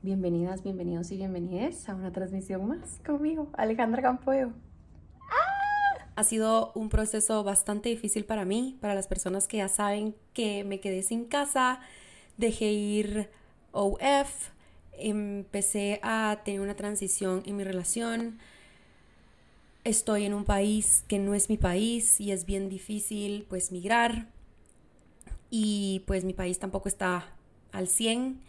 Bienvenidas, 0.00 0.62
bienvenidos 0.62 1.10
y 1.10 1.16
bienvenidas 1.16 1.88
a 1.88 1.96
una 1.96 2.12
transmisión 2.12 2.68
más 2.68 3.00
conmigo, 3.04 3.50
Alejandra 3.54 4.00
Campoyo. 4.00 4.52
Ha 6.14 6.22
sido 6.22 6.70
un 6.76 6.88
proceso 6.88 7.42
bastante 7.42 7.88
difícil 7.88 8.24
para 8.24 8.44
mí, 8.44 8.78
para 8.80 8.94
las 8.94 9.08
personas 9.08 9.48
que 9.48 9.56
ya 9.56 9.66
saben 9.66 10.14
que 10.34 10.62
me 10.62 10.78
quedé 10.78 11.02
sin 11.02 11.24
casa, 11.24 11.80
dejé 12.36 12.66
ir 12.70 13.28
OF, 13.72 14.50
empecé 14.92 15.98
a 16.04 16.42
tener 16.44 16.60
una 16.60 16.76
transición 16.76 17.42
en 17.44 17.56
mi 17.56 17.64
relación. 17.64 18.38
Estoy 19.82 20.26
en 20.26 20.32
un 20.32 20.44
país 20.44 21.04
que 21.08 21.18
no 21.18 21.34
es 21.34 21.48
mi 21.48 21.56
país 21.56 22.20
y 22.20 22.30
es 22.30 22.46
bien 22.46 22.68
difícil 22.68 23.46
pues 23.48 23.72
migrar. 23.72 24.28
Y 25.50 26.04
pues 26.06 26.22
mi 26.22 26.34
país 26.34 26.60
tampoco 26.60 26.88
está 26.88 27.26
al 27.72 27.88
100 27.88 28.46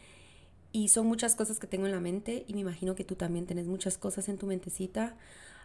y 0.72 0.90
son 0.90 1.08
muchas 1.08 1.36
cosas 1.36 1.60
que 1.60 1.68
tengo 1.68 1.86
en 1.86 1.92
la 1.92 2.00
mente 2.00 2.46
y 2.48 2.54
me 2.54 2.62
imagino 2.62 2.96
que 2.96 3.04
tú 3.04 3.16
también 3.16 3.46
tienes 3.46 3.68
muchas 3.68 3.98
cosas 3.98 4.30
en 4.30 4.38
tu 4.38 4.46
mentecita. 4.46 5.16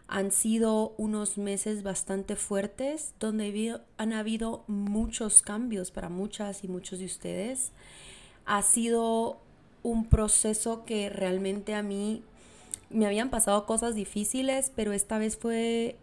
Han 0.07 0.33
sido 0.33 0.95
unos 0.97 1.39
meses 1.39 1.83
bastante 1.83 2.37
fuertes 2.37 3.15
donde 3.21 3.81
han 3.97 4.12
habido 4.12 4.65
muchos 4.67 5.43
cambios 5.43 5.91
para 5.91 6.09
muchas 6.09 6.65
y 6.65 6.69
muchos 6.69 6.98
de 6.98 7.07
ustedes. 7.07 7.73
Ha 8.47 8.62
sido 8.62 9.39
un 9.83 10.07
proceso 10.07 10.85
que 10.85 11.11
realmente 11.11 11.75
a 11.75 11.83
mí 11.83 12.23
me 12.91 13.07
habían 13.07 13.31
pasado 13.31 13.67
cosas 13.67 13.95
difíciles, 13.95 14.73
pero 14.75 14.93
esta 14.93 15.19
vez 15.19 15.37
fue 15.37 15.98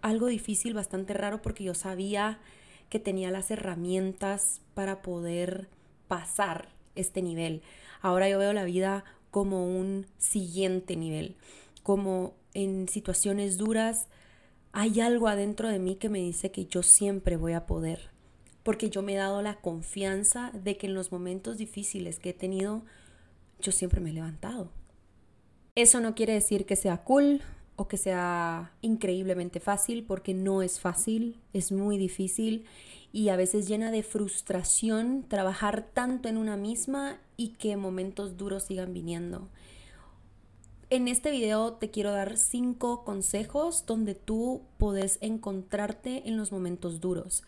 algo 0.00 0.26
difícil, 0.26 0.74
bastante 0.74 1.12
raro, 1.12 1.42
porque 1.42 1.64
yo 1.64 1.74
sabía 1.74 2.38
que 2.88 3.00
tenía 3.00 3.30
las 3.30 3.50
herramientas 3.50 4.60
para 4.74 5.02
poder 5.02 5.68
pasar 6.08 6.75
este 6.96 7.22
nivel. 7.22 7.62
Ahora 8.00 8.28
yo 8.28 8.38
veo 8.38 8.52
la 8.52 8.64
vida 8.64 9.04
como 9.30 9.66
un 9.66 10.06
siguiente 10.18 10.96
nivel, 10.96 11.36
como 11.82 12.34
en 12.54 12.88
situaciones 12.88 13.58
duras 13.58 14.08
hay 14.78 15.00
algo 15.00 15.28
adentro 15.28 15.70
de 15.70 15.78
mí 15.78 15.96
que 15.96 16.10
me 16.10 16.18
dice 16.18 16.50
que 16.50 16.66
yo 16.66 16.82
siempre 16.82 17.38
voy 17.38 17.54
a 17.54 17.64
poder, 17.64 18.10
porque 18.62 18.90
yo 18.90 19.00
me 19.00 19.14
he 19.14 19.16
dado 19.16 19.40
la 19.40 19.60
confianza 19.60 20.50
de 20.52 20.76
que 20.76 20.86
en 20.86 20.92
los 20.92 21.12
momentos 21.12 21.56
difíciles 21.56 22.18
que 22.18 22.30
he 22.30 22.34
tenido, 22.34 22.82
yo 23.58 23.72
siempre 23.72 24.02
me 24.02 24.10
he 24.10 24.12
levantado. 24.12 24.70
Eso 25.74 26.00
no 26.00 26.14
quiere 26.14 26.34
decir 26.34 26.66
que 26.66 26.76
sea 26.76 27.04
cool 27.04 27.40
o 27.76 27.88
que 27.88 27.96
sea 27.96 28.74
increíblemente 28.82 29.60
fácil, 29.60 30.04
porque 30.04 30.34
no 30.34 30.60
es 30.60 30.78
fácil, 30.78 31.40
es 31.54 31.72
muy 31.72 31.96
difícil 31.96 32.66
y 33.12 33.28
a 33.28 33.36
veces 33.36 33.68
llena 33.68 33.90
de 33.90 34.02
frustración 34.02 35.24
trabajar 35.28 35.88
tanto 35.92 36.28
en 36.28 36.36
una 36.36 36.56
misma 36.56 37.18
y 37.36 37.50
que 37.50 37.76
momentos 37.76 38.36
duros 38.36 38.64
sigan 38.64 38.92
viniendo. 38.92 39.48
En 40.88 41.08
este 41.08 41.32
video 41.32 41.72
te 41.72 41.90
quiero 41.90 42.12
dar 42.12 42.36
cinco 42.36 43.02
consejos 43.04 43.84
donde 43.86 44.14
tú 44.14 44.62
puedes 44.78 45.18
encontrarte 45.20 46.28
en 46.28 46.36
los 46.36 46.52
momentos 46.52 47.00
duros. 47.00 47.42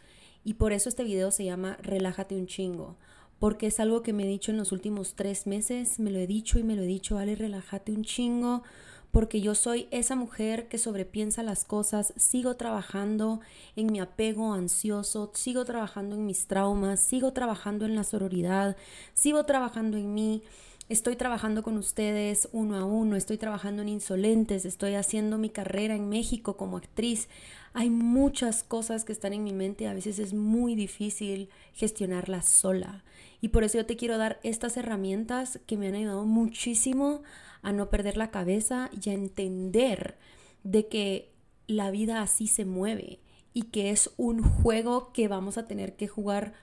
Y 0.44 0.54
por 0.54 0.72
eso 0.72 0.88
este 0.88 1.04
video 1.04 1.30
se 1.30 1.44
llama 1.44 1.78
Relájate 1.80 2.34
un 2.34 2.46
chingo. 2.46 2.96
Porque 3.38 3.68
es 3.68 3.78
algo 3.78 4.02
que 4.02 4.12
me 4.12 4.24
he 4.24 4.26
dicho 4.26 4.50
en 4.50 4.56
los 4.56 4.72
últimos 4.72 5.14
tres 5.14 5.46
meses. 5.46 6.00
Me 6.00 6.10
lo 6.10 6.18
he 6.18 6.26
dicho 6.26 6.58
y 6.58 6.64
me 6.64 6.74
lo 6.74 6.82
he 6.82 6.86
dicho, 6.86 7.14
vale, 7.14 7.36
relájate 7.36 7.92
un 7.92 8.02
chingo 8.02 8.64
porque 9.10 9.40
yo 9.40 9.54
soy 9.54 9.88
esa 9.90 10.16
mujer 10.16 10.68
que 10.68 10.78
sobrepiensa 10.78 11.42
las 11.42 11.64
cosas, 11.64 12.12
sigo 12.16 12.56
trabajando 12.56 13.40
en 13.76 13.86
mi 13.86 14.00
apego 14.00 14.52
ansioso, 14.52 15.30
sigo 15.34 15.64
trabajando 15.64 16.16
en 16.16 16.26
mis 16.26 16.46
traumas, 16.46 17.00
sigo 17.00 17.32
trabajando 17.32 17.84
en 17.86 17.96
la 17.96 18.04
sororidad, 18.04 18.76
sigo 19.14 19.44
trabajando 19.44 19.96
en 19.96 20.14
mí, 20.14 20.42
estoy 20.88 21.16
trabajando 21.16 21.62
con 21.62 21.78
ustedes 21.78 22.48
uno 22.52 22.76
a 22.76 22.84
uno, 22.84 23.16
estoy 23.16 23.38
trabajando 23.38 23.82
en 23.82 23.88
Insolentes, 23.88 24.64
estoy 24.64 24.94
haciendo 24.94 25.38
mi 25.38 25.50
carrera 25.50 25.94
en 25.94 26.08
México 26.08 26.56
como 26.56 26.76
actriz. 26.76 27.28
Hay 27.74 27.90
muchas 27.90 28.64
cosas 28.64 29.04
que 29.04 29.12
están 29.12 29.32
en 29.32 29.44
mi 29.44 29.52
mente, 29.52 29.86
a 29.86 29.94
veces 29.94 30.18
es 30.18 30.32
muy 30.32 30.74
difícil 30.74 31.48
gestionarlas 31.74 32.48
sola. 32.48 33.04
Y 33.41 33.48
por 33.48 33.62
eso 33.64 33.78
yo 33.78 33.86
te 33.86 33.97
quiero 33.97 34.18
dar 34.18 34.41
estas 34.42 34.76
herramientas 34.76 35.60
que 35.66 35.76
me 35.76 35.88
han 35.88 35.94
ayudado 35.94 36.24
muchísimo 36.24 37.22
a 37.62 37.72
no 37.72 37.91
perder 37.91 38.16
la 38.16 38.30
cabeza 38.30 38.91
y 39.00 39.10
a 39.10 39.14
entender 39.14 40.16
de 40.64 40.88
que 40.88 41.32
la 41.66 41.91
vida 41.91 42.22
así 42.22 42.46
se 42.46 42.64
mueve 42.64 43.20
y 43.52 43.62
que 43.64 43.91
es 43.91 44.10
un 44.16 44.42
juego 44.42 45.12
que 45.12 45.28
vamos 45.28 45.58
a 45.58 45.66
tener 45.66 45.97
que 45.97 46.08
jugar 46.08 46.54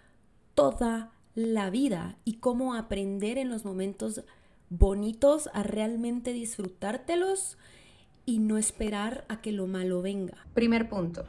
toda 0.53 1.11
la 1.35 1.69
vida 1.69 2.17
y 2.23 2.35
cómo 2.35 2.73
aprender 2.73 3.37
en 3.37 3.49
los 3.49 3.65
momentos 3.65 4.23
bonitos 4.69 5.49
a 5.53 5.63
realmente 5.63 6.33
disfrutártelos 6.33 7.57
y 8.25 8.39
no 8.39 8.57
esperar 8.57 9.25
a 9.27 9.41
que 9.41 9.51
lo 9.51 9.67
malo 9.67 10.01
venga. 10.01 10.47
Primer 10.53 10.89
punto, 10.89 11.25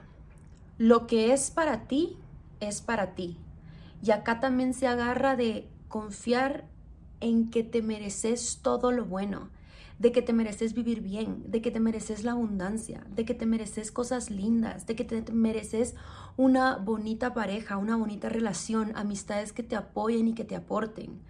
lo 0.78 1.06
que 1.06 1.32
es 1.32 1.50
para 1.50 1.86
ti 1.86 2.16
es 2.60 2.80
para 2.80 3.14
ti. 3.14 3.36
Y 4.02 4.10
acá 4.10 4.40
también 4.40 4.74
se 4.74 4.86
agarra 4.86 5.36
de 5.36 5.66
confiar 5.88 6.64
en 7.20 7.50
que 7.50 7.62
te 7.62 7.82
mereces 7.82 8.60
todo 8.62 8.92
lo 8.92 9.04
bueno, 9.04 9.50
de 9.98 10.12
que 10.12 10.22
te 10.22 10.32
mereces 10.32 10.74
vivir 10.74 11.00
bien, 11.00 11.42
de 11.46 11.62
que 11.62 11.70
te 11.70 11.80
mereces 11.80 12.22
la 12.22 12.32
abundancia, 12.32 13.06
de 13.14 13.24
que 13.24 13.34
te 13.34 13.46
mereces 13.46 13.90
cosas 13.90 14.30
lindas, 14.30 14.86
de 14.86 14.94
que 14.94 15.04
te 15.04 15.32
mereces 15.32 15.94
una 16.36 16.76
bonita 16.76 17.32
pareja, 17.32 17.78
una 17.78 17.96
bonita 17.96 18.28
relación, 18.28 18.92
amistades 18.94 19.52
que 19.52 19.62
te 19.62 19.76
apoyen 19.76 20.28
y 20.28 20.34
que 20.34 20.44
te 20.44 20.56
aporten. 20.56 21.20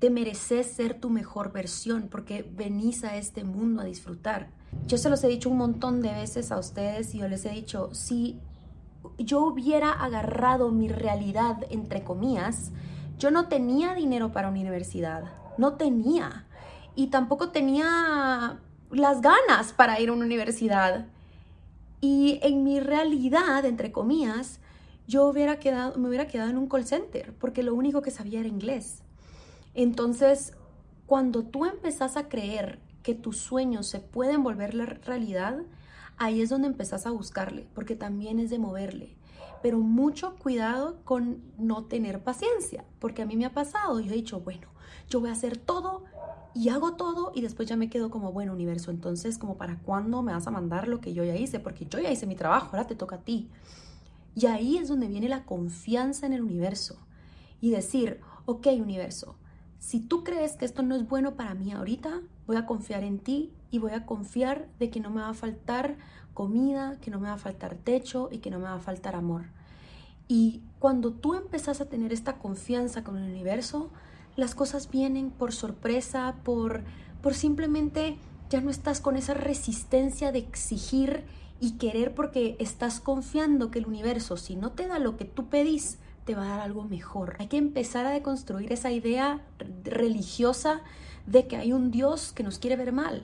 Te 0.00 0.10
mereces 0.10 0.66
ser 0.66 0.98
tu 0.98 1.10
mejor 1.10 1.52
versión 1.52 2.08
porque 2.10 2.42
venís 2.56 3.04
a 3.04 3.16
este 3.16 3.44
mundo 3.44 3.82
a 3.82 3.84
disfrutar. 3.84 4.50
Yo 4.86 4.98
se 4.98 5.10
los 5.10 5.22
he 5.22 5.28
dicho 5.28 5.50
un 5.50 5.58
montón 5.58 6.00
de 6.00 6.12
veces 6.12 6.50
a 6.50 6.58
ustedes 6.58 7.14
y 7.14 7.18
yo 7.18 7.28
les 7.28 7.44
he 7.44 7.50
dicho, 7.50 7.90
si 7.94 8.40
yo 9.18 9.44
hubiera 9.44 9.92
agarrado 9.92 10.70
mi 10.70 10.88
realidad, 10.88 11.64
entre 11.70 12.02
comillas, 12.02 12.72
yo 13.18 13.30
no 13.30 13.48
tenía 13.48 13.94
dinero 13.94 14.32
para 14.32 14.48
universidad, 14.48 15.24
no 15.58 15.74
tenía 15.74 16.46
y 16.94 17.08
tampoco 17.08 17.50
tenía 17.50 18.58
las 18.90 19.20
ganas 19.20 19.72
para 19.72 20.00
ir 20.00 20.08
a 20.08 20.12
una 20.12 20.24
universidad. 20.24 21.06
Y 22.00 22.40
en 22.42 22.64
mi 22.64 22.80
realidad, 22.80 23.64
entre 23.64 23.92
comillas, 23.92 24.60
yo 25.06 25.26
hubiera 25.26 25.58
quedado, 25.58 25.98
me 25.98 26.08
hubiera 26.08 26.26
quedado 26.26 26.50
en 26.50 26.58
un 26.58 26.68
call 26.68 26.86
center 26.86 27.34
porque 27.38 27.62
lo 27.62 27.74
único 27.74 28.02
que 28.02 28.10
sabía 28.10 28.40
era 28.40 28.48
inglés. 28.48 29.02
Entonces, 29.74 30.54
cuando 31.06 31.42
tú 31.42 31.64
empezás 31.64 32.16
a 32.16 32.28
creer 32.28 32.80
que 33.02 33.14
tus 33.14 33.38
sueños 33.38 33.86
se 33.86 34.00
pueden 34.00 34.42
volver 34.42 34.74
la 34.74 34.86
realidad, 34.86 35.58
ahí 36.16 36.40
es 36.40 36.50
donde 36.50 36.68
empezás 36.68 37.06
a 37.06 37.10
buscarle, 37.10 37.66
porque 37.74 37.96
también 37.96 38.38
es 38.38 38.50
de 38.50 38.58
moverle. 38.58 39.16
Pero 39.62 39.78
mucho 39.78 40.36
cuidado 40.36 41.00
con 41.04 41.42
no 41.58 41.84
tener 41.84 42.22
paciencia, 42.22 42.84
porque 42.98 43.22
a 43.22 43.26
mí 43.26 43.36
me 43.36 43.46
ha 43.46 43.52
pasado, 43.52 44.00
yo 44.00 44.12
he 44.12 44.16
dicho, 44.16 44.40
bueno, 44.40 44.68
yo 45.08 45.20
voy 45.20 45.30
a 45.30 45.32
hacer 45.32 45.56
todo 45.56 46.04
y 46.54 46.68
hago 46.68 46.94
todo 46.94 47.32
y 47.34 47.42
después 47.42 47.68
ya 47.68 47.76
me 47.76 47.88
quedo 47.88 48.10
como, 48.10 48.32
bueno, 48.32 48.52
universo, 48.52 48.90
entonces 48.90 49.38
como 49.38 49.56
para 49.56 49.78
cuándo 49.78 50.22
me 50.22 50.32
vas 50.32 50.46
a 50.46 50.50
mandar 50.50 50.88
lo 50.88 51.00
que 51.00 51.12
yo 51.12 51.24
ya 51.24 51.36
hice, 51.36 51.60
porque 51.60 51.86
yo 51.86 51.98
ya 52.00 52.10
hice 52.10 52.26
mi 52.26 52.36
trabajo, 52.36 52.68
ahora 52.72 52.86
te 52.86 52.96
toca 52.96 53.16
a 53.16 53.20
ti. 53.20 53.48
Y 54.34 54.46
ahí 54.46 54.78
es 54.78 54.88
donde 54.88 55.08
viene 55.08 55.28
la 55.28 55.44
confianza 55.44 56.26
en 56.26 56.32
el 56.32 56.42
universo 56.42 56.98
y 57.60 57.70
decir, 57.70 58.20
ok, 58.46 58.68
universo, 58.80 59.36
si 59.78 60.00
tú 60.00 60.24
crees 60.24 60.56
que 60.56 60.64
esto 60.64 60.82
no 60.82 60.94
es 60.94 61.08
bueno 61.08 61.34
para 61.34 61.54
mí 61.54 61.72
ahorita, 61.72 62.20
voy 62.46 62.56
a 62.56 62.66
confiar 62.66 63.02
en 63.02 63.18
ti 63.18 63.52
y 63.70 63.78
voy 63.78 63.92
a 63.92 64.06
confiar 64.06 64.68
de 64.78 64.90
que 64.90 65.00
no 65.00 65.10
me 65.10 65.20
va 65.20 65.30
a 65.30 65.34
faltar 65.34 65.96
comida, 66.34 66.98
que 67.00 67.10
no 67.10 67.18
me 67.18 67.28
va 67.28 67.34
a 67.34 67.38
faltar 67.38 67.76
techo 67.76 68.28
y 68.30 68.38
que 68.38 68.50
no 68.50 68.58
me 68.58 68.64
va 68.64 68.74
a 68.74 68.80
faltar 68.80 69.14
amor. 69.16 69.46
Y 70.28 70.62
cuando 70.78 71.12
tú 71.12 71.34
empezás 71.34 71.80
a 71.80 71.88
tener 71.88 72.12
esta 72.12 72.38
confianza 72.38 73.02
con 73.02 73.16
el 73.16 73.30
universo, 73.30 73.90
las 74.40 74.54
cosas 74.54 74.90
vienen 74.90 75.30
por 75.30 75.52
sorpresa, 75.52 76.34
por, 76.42 76.82
por 77.22 77.34
simplemente 77.34 78.16
ya 78.48 78.60
no 78.60 78.70
estás 78.70 79.00
con 79.00 79.16
esa 79.16 79.34
resistencia 79.34 80.32
de 80.32 80.40
exigir 80.40 81.24
y 81.60 81.72
querer 81.72 82.14
porque 82.14 82.56
estás 82.58 83.00
confiando 83.00 83.70
que 83.70 83.78
el 83.78 83.86
universo, 83.86 84.36
si 84.36 84.56
no 84.56 84.72
te 84.72 84.88
da 84.88 84.98
lo 84.98 85.16
que 85.16 85.26
tú 85.26 85.48
pedís, 85.48 85.98
te 86.24 86.34
va 86.34 86.44
a 86.44 86.48
dar 86.48 86.60
algo 86.60 86.84
mejor. 86.84 87.36
Hay 87.38 87.48
que 87.48 87.58
empezar 87.58 88.06
a 88.06 88.10
deconstruir 88.10 88.72
esa 88.72 88.90
idea 88.90 89.44
religiosa 89.84 90.80
de 91.26 91.46
que 91.46 91.56
hay 91.56 91.72
un 91.72 91.90
Dios 91.90 92.32
que 92.32 92.42
nos 92.42 92.58
quiere 92.58 92.76
ver 92.76 92.92
mal. 92.92 93.22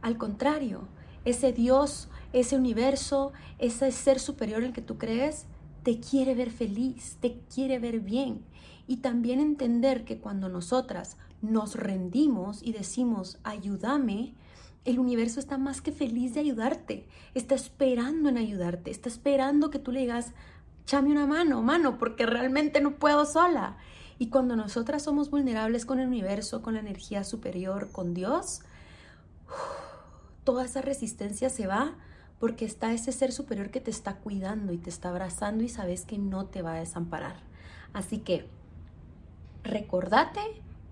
Al 0.00 0.16
contrario, 0.16 0.88
ese 1.26 1.52
Dios, 1.52 2.08
ese 2.32 2.56
universo, 2.56 3.32
ese 3.58 3.92
ser 3.92 4.20
superior 4.20 4.60
en 4.60 4.68
el 4.68 4.72
que 4.72 4.80
tú 4.80 4.96
crees, 4.96 5.44
te 5.82 6.00
quiere 6.00 6.34
ver 6.34 6.50
feliz, 6.50 7.18
te 7.20 7.38
quiere 7.54 7.78
ver 7.78 8.00
bien. 8.00 8.42
Y 8.86 8.98
también 8.98 9.40
entender 9.40 10.04
que 10.04 10.18
cuando 10.18 10.48
nosotras 10.48 11.16
nos 11.42 11.74
rendimos 11.74 12.62
y 12.62 12.72
decimos, 12.72 13.38
ayúdame, 13.42 14.34
el 14.84 15.00
universo 15.00 15.40
está 15.40 15.58
más 15.58 15.80
que 15.80 15.90
feliz 15.90 16.34
de 16.34 16.40
ayudarte, 16.40 17.08
está 17.34 17.54
esperando 17.56 18.28
en 18.28 18.38
ayudarte, 18.38 18.90
está 18.90 19.08
esperando 19.08 19.70
que 19.70 19.80
tú 19.80 19.90
le 19.90 20.00
digas, 20.00 20.32
chame 20.86 21.10
una 21.10 21.26
mano, 21.26 21.62
mano, 21.62 21.98
porque 21.98 22.24
realmente 22.24 22.80
no 22.80 22.96
puedo 22.96 23.26
sola. 23.26 23.76
Y 24.18 24.28
cuando 24.28 24.56
nosotras 24.56 25.02
somos 25.02 25.28
vulnerables 25.28 25.84
con 25.84 25.98
el 25.98 26.06
universo, 26.06 26.62
con 26.62 26.74
la 26.74 26.80
energía 26.80 27.24
superior, 27.24 27.90
con 27.90 28.14
Dios, 28.14 28.60
toda 30.44 30.64
esa 30.64 30.80
resistencia 30.80 31.50
se 31.50 31.66
va 31.66 31.94
porque 32.38 32.64
está 32.64 32.92
ese 32.92 33.12
ser 33.12 33.32
superior 33.32 33.70
que 33.70 33.80
te 33.80 33.90
está 33.90 34.16
cuidando 34.16 34.72
y 34.72 34.78
te 34.78 34.90
está 34.90 35.08
abrazando 35.08 35.64
y 35.64 35.68
sabes 35.68 36.04
que 36.04 36.18
no 36.18 36.46
te 36.46 36.62
va 36.62 36.74
a 36.74 36.78
desamparar. 36.78 37.36
Así 37.92 38.18
que 38.18 38.48
recordate 39.66 40.40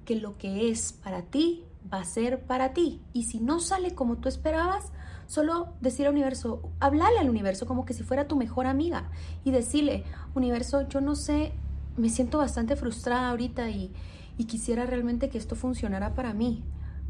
que 0.04 0.16
lo 0.16 0.36
que 0.36 0.70
es 0.70 0.92
para 0.92 1.22
ti 1.22 1.64
va 1.92 2.00
a 2.00 2.04
ser 2.04 2.40
para 2.42 2.72
ti. 2.72 3.00
Y 3.12 3.24
si 3.24 3.40
no 3.40 3.60
sale 3.60 3.94
como 3.94 4.16
tú 4.16 4.28
esperabas, 4.28 4.92
solo 5.26 5.68
decir 5.80 6.06
al 6.06 6.12
universo, 6.12 6.70
hablarle 6.80 7.18
al 7.18 7.30
universo 7.30 7.66
como 7.66 7.84
que 7.84 7.94
si 7.94 8.02
fuera 8.02 8.28
tu 8.28 8.36
mejor 8.36 8.66
amiga 8.66 9.10
y 9.44 9.50
decirle, 9.50 10.04
universo, 10.34 10.88
yo 10.88 11.00
no 11.00 11.14
sé, 11.14 11.52
me 11.96 12.08
siento 12.08 12.38
bastante 12.38 12.76
frustrada 12.76 13.30
ahorita 13.30 13.70
y, 13.70 13.92
y 14.36 14.44
quisiera 14.44 14.86
realmente 14.86 15.28
que 15.28 15.38
esto 15.38 15.56
funcionara 15.56 16.14
para 16.14 16.34
mí. 16.34 16.62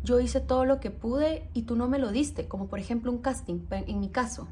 Yo 0.02 0.20
hice 0.20 0.40
todo 0.40 0.64
lo 0.64 0.80
que 0.80 0.90
pude 0.90 1.48
y 1.54 1.62
tú 1.62 1.76
no 1.76 1.88
me 1.88 1.98
lo 1.98 2.12
diste, 2.12 2.46
como 2.46 2.66
por 2.66 2.78
ejemplo 2.78 3.10
un 3.10 3.18
casting, 3.18 3.60
en 3.70 4.00
mi 4.00 4.10
caso. 4.10 4.48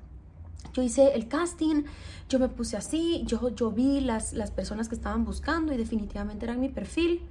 Yo 0.72 0.82
hice 0.82 1.14
el 1.14 1.28
casting, 1.28 1.84
yo 2.28 2.38
me 2.38 2.48
puse 2.48 2.76
así, 2.76 3.22
yo, 3.26 3.50
yo 3.50 3.70
vi 3.70 4.00
las, 4.00 4.32
las 4.32 4.50
personas 4.50 4.88
que 4.88 4.94
estaban 4.94 5.24
buscando 5.24 5.72
y 5.72 5.76
definitivamente 5.76 6.46
eran 6.46 6.60
mi 6.60 6.68
perfil 6.68 7.22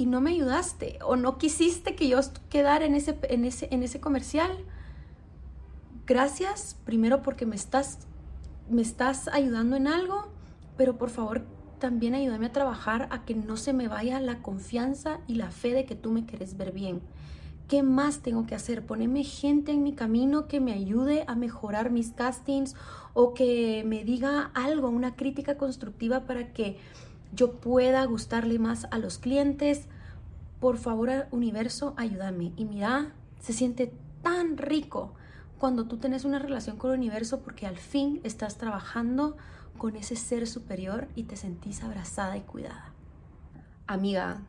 y 0.00 0.06
no 0.06 0.22
me 0.22 0.30
ayudaste 0.30 0.98
o 1.04 1.16
no 1.16 1.36
quisiste 1.36 1.94
que 1.94 2.08
yo 2.08 2.18
quedara 2.48 2.86
en 2.86 2.94
ese, 2.94 3.18
en 3.24 3.44
ese, 3.44 3.68
en 3.70 3.82
ese 3.82 4.00
comercial. 4.00 4.50
Gracias, 6.06 6.78
primero 6.86 7.20
porque 7.20 7.44
me 7.44 7.54
estás, 7.54 7.98
me 8.70 8.80
estás 8.80 9.28
ayudando 9.28 9.76
en 9.76 9.86
algo, 9.86 10.28
pero 10.78 10.96
por 10.96 11.10
favor 11.10 11.44
también 11.78 12.14
ayúdame 12.14 12.46
a 12.46 12.52
trabajar 12.52 13.08
a 13.10 13.26
que 13.26 13.34
no 13.34 13.58
se 13.58 13.74
me 13.74 13.88
vaya 13.88 14.20
la 14.20 14.40
confianza 14.40 15.20
y 15.26 15.34
la 15.34 15.50
fe 15.50 15.74
de 15.74 15.84
que 15.84 15.96
tú 15.96 16.10
me 16.12 16.24
quieres 16.24 16.56
ver 16.56 16.72
bien. 16.72 17.02
¿Qué 17.70 17.84
más 17.84 18.18
tengo 18.18 18.48
que 18.48 18.56
hacer? 18.56 18.84
Poneme 18.84 19.22
gente 19.22 19.70
en 19.70 19.84
mi 19.84 19.92
camino 19.92 20.48
que 20.48 20.58
me 20.58 20.72
ayude 20.72 21.22
a 21.28 21.36
mejorar 21.36 21.92
mis 21.92 22.10
castings 22.10 22.74
o 23.14 23.32
que 23.32 23.84
me 23.86 24.02
diga 24.02 24.50
algo, 24.54 24.88
una 24.88 25.14
crítica 25.14 25.56
constructiva 25.56 26.26
para 26.26 26.52
que 26.52 26.78
yo 27.32 27.60
pueda 27.60 28.04
gustarle 28.06 28.58
más 28.58 28.88
a 28.90 28.98
los 28.98 29.18
clientes. 29.18 29.86
Por 30.58 30.78
favor, 30.78 31.28
universo, 31.30 31.94
ayúdame. 31.96 32.52
Y 32.56 32.64
mira, 32.64 33.12
se 33.38 33.52
siente 33.52 33.94
tan 34.20 34.56
rico 34.56 35.14
cuando 35.56 35.86
tú 35.86 35.98
tienes 35.98 36.24
una 36.24 36.40
relación 36.40 36.76
con 36.76 36.90
el 36.90 36.98
universo 36.98 37.38
porque 37.38 37.68
al 37.68 37.78
fin 37.78 38.20
estás 38.24 38.58
trabajando 38.58 39.36
con 39.78 39.94
ese 39.94 40.16
ser 40.16 40.48
superior 40.48 41.06
y 41.14 41.22
te 41.22 41.36
sentís 41.36 41.84
abrazada 41.84 42.36
y 42.36 42.40
cuidada. 42.40 42.92
Amiga, 43.86 44.42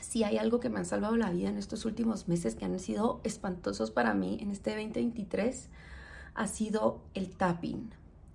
si 0.00 0.24
hay 0.24 0.38
algo 0.38 0.60
que 0.60 0.68
me 0.68 0.78
han 0.78 0.84
salvado 0.84 1.16
la 1.16 1.30
vida 1.30 1.48
en 1.48 1.58
estos 1.58 1.84
últimos 1.84 2.28
meses 2.28 2.54
que 2.54 2.64
han 2.64 2.78
sido 2.78 3.20
espantosos 3.24 3.90
para 3.90 4.14
mí 4.14 4.38
en 4.40 4.50
este 4.50 4.70
2023, 4.70 5.68
ha 6.34 6.46
sido 6.46 7.00
el 7.14 7.30
tapping. 7.30 7.90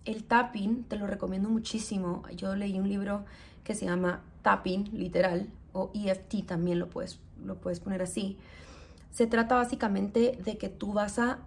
El 0.05 0.23
tapping 0.23 0.83
te 0.83 0.95
lo 0.95 1.07
recomiendo 1.07 1.49
muchísimo. 1.49 2.23
Yo 2.35 2.55
leí 2.55 2.79
un 2.79 2.87
libro 2.87 3.25
que 3.63 3.75
se 3.75 3.85
llama 3.85 4.21
Tapping, 4.41 4.91
literal, 4.93 5.49
o 5.73 5.91
EFT 5.93 6.45
también 6.45 6.79
lo 6.79 6.89
puedes, 6.89 7.19
lo 7.43 7.55
puedes 7.55 7.79
poner 7.79 8.01
así. 8.01 8.37
Se 9.11 9.27
trata 9.27 9.55
básicamente 9.55 10.37
de 10.43 10.57
que 10.57 10.69
tú 10.69 10.93
vas 10.93 11.19
a 11.19 11.39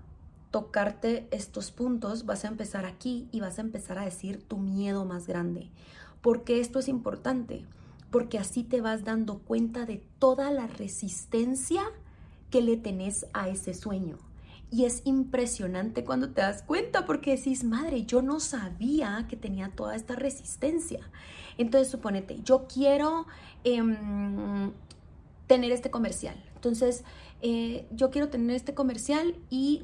tocarte 0.51 1.29
estos 1.31 1.71
puntos, 1.71 2.27
vas 2.27 2.45
a 2.45 2.49
empezar 2.49 2.85
aquí 2.85 3.29
y 3.33 3.41
vas 3.41 3.59
a 3.59 3.63
empezar 3.63 3.99
a 3.99 4.05
decir 4.05 4.43
tu 4.43 4.59
miedo 4.59 5.05
más 5.05 5.27
grande. 5.27 5.71
porque 6.21 6.61
esto 6.61 6.81
es 6.81 6.89
importante? 6.89 7.65
Porque 8.11 8.39
así 8.39 8.65
te 8.65 8.81
vas 8.81 9.05
dando 9.05 9.39
cuenta 9.39 9.87
de 9.87 10.03
toda 10.19 10.51
la 10.51 10.67
resistencia 10.67 11.83
que 12.51 12.61
le 12.61 12.77
tenés 12.77 13.27
a 13.33 13.49
ese 13.49 13.75
sueño. 13.75 14.19
Y 14.73 14.85
es 14.85 15.03
impresionante 15.05 16.05
cuando 16.05 16.31
te 16.31 16.43
das 16.43 16.62
cuenta 16.62 17.05
porque 17.05 17.37
decís, 17.37 17.65
madre, 17.65 18.05
yo 18.05 18.23
no 18.23 18.39
sabía 18.39 19.27
que 19.29 19.37
tenía 19.37 19.71
toda 19.71 19.97
esta 19.97 20.15
resistencia. 20.15 21.11
Entonces, 21.59 21.91
suponete, 21.91 22.41
yo 22.45 22.67
quiero 22.69 23.27
em, 23.65 24.73
tener 25.49 25.73
este 25.73 25.91
comercial. 25.91 26.37
Entonces, 26.55 27.05
eh, 27.43 27.87
yo 27.91 28.11
quiero 28.11 28.29
tener 28.29 28.55
este 28.55 28.75
comercial 28.75 29.35
y 29.51 29.83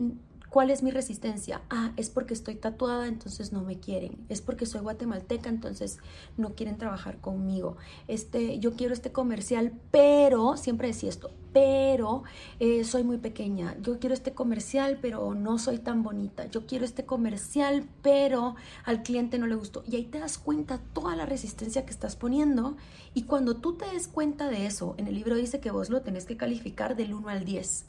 ¿Cuál 0.50 0.70
es 0.70 0.82
mi 0.82 0.90
resistencia? 0.90 1.62
Ah, 1.70 1.92
es 1.96 2.08
porque 2.08 2.32
estoy 2.32 2.54
tatuada, 2.54 3.08
entonces 3.08 3.52
no 3.52 3.62
me 3.62 3.78
quieren. 3.78 4.16
Es 4.28 4.40
porque 4.40 4.64
soy 4.64 4.80
guatemalteca, 4.80 5.48
entonces 5.48 5.98
no 6.36 6.54
quieren 6.54 6.78
trabajar 6.78 7.20
conmigo. 7.20 7.76
Este, 8.08 8.58
yo 8.58 8.74
quiero 8.74 8.94
este 8.94 9.12
comercial, 9.12 9.72
pero, 9.90 10.56
siempre 10.56 10.88
decía 10.88 11.10
esto, 11.10 11.30
pero 11.52 12.22
eh, 12.60 12.84
soy 12.84 13.02
muy 13.02 13.18
pequeña. 13.18 13.76
Yo 13.80 13.98
quiero 13.98 14.14
este 14.14 14.32
comercial, 14.32 14.98
pero 15.02 15.34
no 15.34 15.58
soy 15.58 15.78
tan 15.78 16.02
bonita. 16.02 16.46
Yo 16.46 16.66
quiero 16.66 16.84
este 16.84 17.04
comercial, 17.04 17.88
pero 18.02 18.56
al 18.84 19.02
cliente 19.02 19.38
no 19.38 19.46
le 19.46 19.56
gustó. 19.56 19.82
Y 19.86 19.96
ahí 19.96 20.04
te 20.04 20.18
das 20.18 20.38
cuenta 20.38 20.78
toda 20.92 21.16
la 21.16 21.26
resistencia 21.26 21.84
que 21.84 21.92
estás 21.92 22.14
poniendo. 22.14 22.76
Y 23.14 23.22
cuando 23.22 23.56
tú 23.56 23.74
te 23.74 23.86
des 23.86 24.06
cuenta 24.06 24.48
de 24.48 24.66
eso, 24.66 24.94
en 24.98 25.08
el 25.08 25.14
libro 25.14 25.34
dice 25.34 25.58
que 25.58 25.70
vos 25.70 25.90
lo 25.90 26.02
tenés 26.02 26.26
que 26.26 26.36
calificar 26.36 26.94
del 26.94 27.14
1 27.14 27.28
al 27.28 27.44
10. 27.44 27.86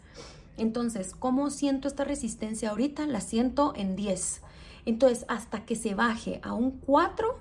Entonces, 0.58 1.14
¿cómo 1.18 1.50
siento 1.50 1.88
esta 1.88 2.04
resistencia 2.04 2.72
ahorita? 2.72 3.06
La 3.06 3.22
siento 3.22 3.74
en 3.76 3.96
10. 3.96 4.42
Entonces, 4.86 5.26
hasta 5.28 5.66
que 5.66 5.76
se 5.76 5.96
baje 5.96 6.40
a 6.44 6.54
un 6.54 6.72
4, 6.72 7.40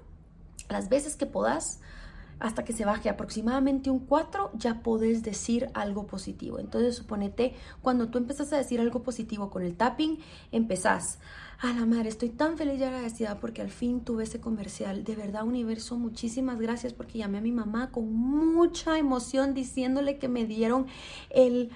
las 0.68 0.88
veces 0.88 1.16
que 1.16 1.26
puedas, 1.26 1.80
hasta 2.38 2.64
que 2.64 2.72
se 2.72 2.84
baje 2.84 3.08
aproximadamente 3.08 3.90
un 3.90 4.00
4, 4.00 4.50
ya 4.54 4.82
podés 4.82 5.22
decir 5.22 5.70
algo 5.72 6.06
positivo. 6.06 6.58
Entonces, 6.58 6.96
suponete, 6.96 7.54
cuando 7.82 8.08
tú 8.08 8.18
empezás 8.18 8.52
a 8.52 8.58
decir 8.58 8.80
algo 8.80 9.02
positivo 9.02 9.48
con 9.48 9.62
el 9.62 9.76
tapping, 9.76 10.18
empezás, 10.52 11.18
a 11.58 11.72
la 11.72 11.86
madre, 11.86 12.10
estoy 12.10 12.28
tan 12.28 12.58
feliz 12.58 12.78
y 12.80 12.84
agradecida 12.84 13.40
porque 13.40 13.62
al 13.62 13.70
fin 13.70 14.00
tuve 14.00 14.24
ese 14.24 14.40
comercial. 14.40 15.04
De 15.04 15.16
verdad, 15.16 15.44
universo, 15.44 15.96
muchísimas 15.96 16.58
gracias 16.58 16.92
porque 16.92 17.18
llamé 17.18 17.38
a 17.38 17.40
mi 17.40 17.52
mamá 17.52 17.90
con 17.90 18.12
mucha 18.12 18.98
emoción 18.98 19.54
diciéndole 19.54 20.18
que 20.18 20.28
me 20.28 20.44
dieron 20.44 20.86
el, 21.30 21.70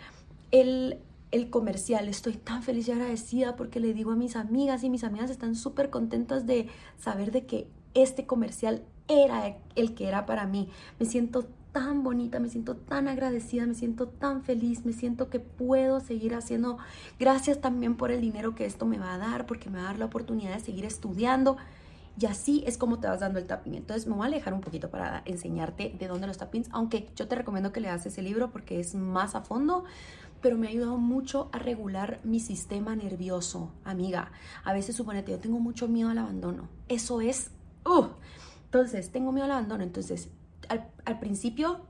el 0.51 0.99
el 1.31 1.51
comercial. 1.51 2.09
Estoy 2.09 2.35
tan 2.35 2.63
feliz 2.63 2.89
y 2.89 2.93
agradecida 2.93 3.57
porque 3.57 3.81
le 3.81 3.95
digo 3.95 4.13
a 4.13 4.17
mis 4.17 4.37
amigas 4.37 4.83
y 4.85 4.91
mis 4.91 5.05
amigas 5.05 5.31
están 5.31 5.55
súper 5.55 5.91
contentas 5.91 6.47
de 6.47 6.69
saber 6.99 7.31
de 7.31 7.47
que 7.47 7.69
este 7.95 8.27
comercial 8.27 8.83
era 9.09 9.57
el 9.75 9.95
que 9.95 10.09
era 10.09 10.27
para 10.27 10.47
mí. 10.47 10.69
Me 10.99 11.07
siento 11.07 11.47
tan 11.73 12.03
bonita, 12.03 12.41
me 12.41 12.49
siento 12.49 12.77
tan 12.77 13.09
agradecida, 13.09 13.67
me 13.67 13.75
siento 13.75 14.09
tan 14.09 14.43
feliz, 14.43 14.85
me 14.85 14.93
siento 14.93 15.31
que 15.31 15.41
puedo 15.41 16.01
seguir 16.01 16.35
haciendo. 16.35 16.79
Gracias 17.19 17.61
también 17.61 17.97
por 17.97 18.11
el 18.11 18.21
dinero 18.21 18.55
que 18.55 18.67
esto 18.67 18.87
me 18.87 18.99
va 18.99 19.15
a 19.15 19.19
dar, 19.19 19.47
porque 19.47 19.71
me 19.71 19.79
va 19.79 19.85
a 19.85 19.87
dar 19.87 19.99
la 19.99 20.07
oportunidad 20.07 20.55
de 20.55 20.61
seguir 20.61 20.85
estudiando. 20.85 21.57
Y 22.19 22.27
así 22.27 22.65
es 22.67 22.77
como 22.77 22.99
te 22.99 23.07
vas 23.07 23.21
dando 23.21 23.39
el 23.39 23.47
tapping. 23.47 23.75
Entonces 23.75 24.07
me 24.07 24.15
voy 24.15 24.25
a 24.25 24.27
alejar 24.27 24.53
un 24.53 24.61
poquito 24.61 24.91
para 24.91 25.23
enseñarte 25.25 25.95
de 25.99 26.09
dónde 26.09 26.27
los 26.27 26.39
tappings, 26.39 26.69
aunque 26.73 27.09
yo 27.15 27.29
te 27.29 27.37
recomiendo 27.37 27.73
que 27.73 27.81
leas 27.81 28.05
ese 28.05 28.21
libro 28.21 28.51
porque 28.51 28.81
es 28.81 28.95
más 28.95 29.35
a 29.35 29.43
fondo 29.43 29.85
pero 30.41 30.57
me 30.57 30.67
ha 30.67 30.71
ayudado 30.71 30.97
mucho 30.97 31.49
a 31.53 31.59
regular 31.59 32.21
mi 32.25 32.41
sistema 32.41 32.97
nervioso, 32.97 33.73
amiga. 33.85 34.33
A 34.65 34.73
veces 34.73 34.97
suponete, 34.97 35.33
yo 35.33 35.39
tengo 35.39 35.59
mucho 35.59 35.89
miedo 35.89 36.11
al 36.11 36.19
abandono. 36.19 36.69
Eso 36.89 37.21
es, 37.21 37.51
uh. 37.85 38.07
entonces, 38.65 39.11
tengo 39.11 39.33
miedo 39.33 39.45
al 39.45 39.53
abandono. 39.53 39.83
Entonces, 39.83 40.29
al, 40.69 40.89
al 41.05 41.19
principio, 41.19 41.81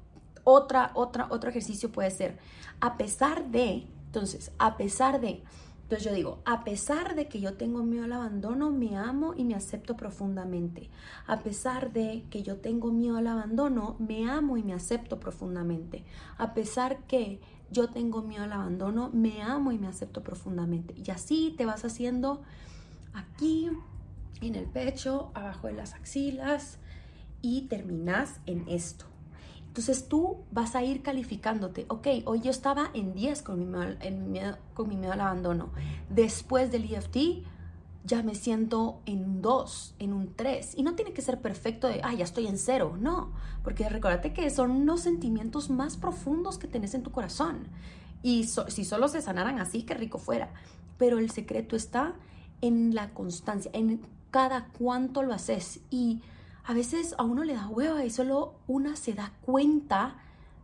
otra, 0.45 0.91
otra, 0.95 1.29
otro 1.31 1.51
ejercicio 1.51 1.93
puede 1.93 2.11
ser, 2.11 2.39
a 2.81 2.97
pesar 2.97 3.51
de, 3.51 3.87
entonces, 4.07 4.53
a 4.59 4.77
pesar 4.77 5.21
de, 5.21 5.43
entonces 5.91 6.09
yo 6.09 6.15
digo, 6.15 6.39
a 6.45 6.63
pesar 6.63 7.17
de 7.17 7.27
que 7.27 7.41
yo 7.41 7.55
tengo 7.55 7.83
miedo 7.83 8.05
al 8.05 8.13
abandono, 8.13 8.71
me 8.71 8.97
amo 8.97 9.35
y 9.37 9.43
me 9.43 9.57
acepto 9.57 9.97
profundamente. 9.97 10.89
A 11.27 11.41
pesar 11.41 11.93
de 11.93 12.23
que 12.31 12.45
yo 12.45 12.59
tengo 12.59 12.93
miedo 12.93 13.17
al 13.17 13.27
abandono, 13.27 13.97
me 13.99 14.31
amo 14.31 14.57
y 14.57 14.63
me 14.63 14.73
acepto 14.73 15.19
profundamente. 15.19 16.05
A 16.39 16.55
pesar 16.55 17.01
que 17.09 17.41
yo 17.71 17.89
tengo 17.89 18.23
miedo 18.23 18.45
al 18.45 18.53
abandono, 18.53 19.11
me 19.13 19.43
amo 19.43 19.73
y 19.73 19.79
me 19.79 19.87
acepto 19.87 20.23
profundamente. 20.23 20.95
Y 20.97 21.11
así 21.11 21.55
te 21.57 21.67
vas 21.67 21.85
haciendo 21.85 22.43
aquí, 23.15 23.71
en 24.41 24.55
el 24.55 24.67
pecho, 24.67 25.31
abajo 25.35 25.67
de 25.67 25.75
las 25.75 25.95
axilas 25.95 26.79
y 27.43 27.63
terminas 27.63 28.41
en 28.47 28.69
esto. 28.69 29.07
Entonces 29.67 30.09
tú 30.09 30.39
vas 30.51 30.75
a 30.75 30.83
ir 30.83 31.03
calificándote. 31.03 31.87
Ok, 31.89 32.09
hoy 32.25 32.41
yo 32.41 32.51
estaba 32.51 32.91
en 32.93 33.15
10 33.15 33.43
con 33.43 33.71
mi 33.71 34.41
con 34.75 34.89
mi 34.89 34.97
miedo 34.97 35.13
al 35.13 35.21
abandono. 35.21 35.71
Después 36.09 36.73
del 36.73 36.93
EFT, 36.93 37.45
ya 38.05 38.23
me 38.23 38.35
siento 38.35 39.01
en 39.07 39.25
un 39.25 39.43
2, 39.43 39.97
en 39.99 40.13
un 40.13 40.35
3. 40.35 40.75
Y 40.77 40.83
no 40.83 40.95
tiene 40.95 41.13
que 41.13 41.23
ser 41.23 41.41
perfecto 41.41 41.87
de, 41.87 42.01
ah, 42.03 42.15
ya 42.15 42.25
estoy 42.25 42.47
en 42.47 42.59
cero. 42.59 42.97
No, 42.99 43.33
porque 43.63 43.89
recuérdate 43.89 44.33
que 44.33 44.49
son 44.51 44.87
los 44.87 45.01
sentimientos 45.01 45.71
más 45.71 45.97
profundos 45.97 46.59
que 46.59 46.67
tenés 46.67 46.95
en 46.95 47.03
tu 47.03 47.11
corazón. 47.11 47.69
Y 48.23 48.45
si 48.45 48.85
solo 48.85 49.09
se 49.09 49.23
sanaran 49.23 49.59
así, 49.59 49.83
qué 49.83 49.95
rico 49.95 50.19
fuera. 50.19 50.53
Pero 50.99 51.19
el 51.19 51.31
secreto 51.31 51.77
está 51.77 52.15
en 52.61 52.95
la 52.95 53.11
constancia, 53.11 53.71
en 53.75 54.01
cada 54.31 54.69
cuánto 54.79 55.23
lo 55.23 55.35
haces. 55.35 55.81
Y 55.91 56.23
a 56.65 56.75
veces 56.75 57.15
a 57.19 57.25
uno 57.25 57.45
le 57.45 57.55
da 57.55 57.69
hueva 57.69 58.05
y 58.05 58.11
solo 58.11 58.55
una 58.67 58.97
se 58.97 59.15
da 59.15 59.33
cuenta 59.43 60.17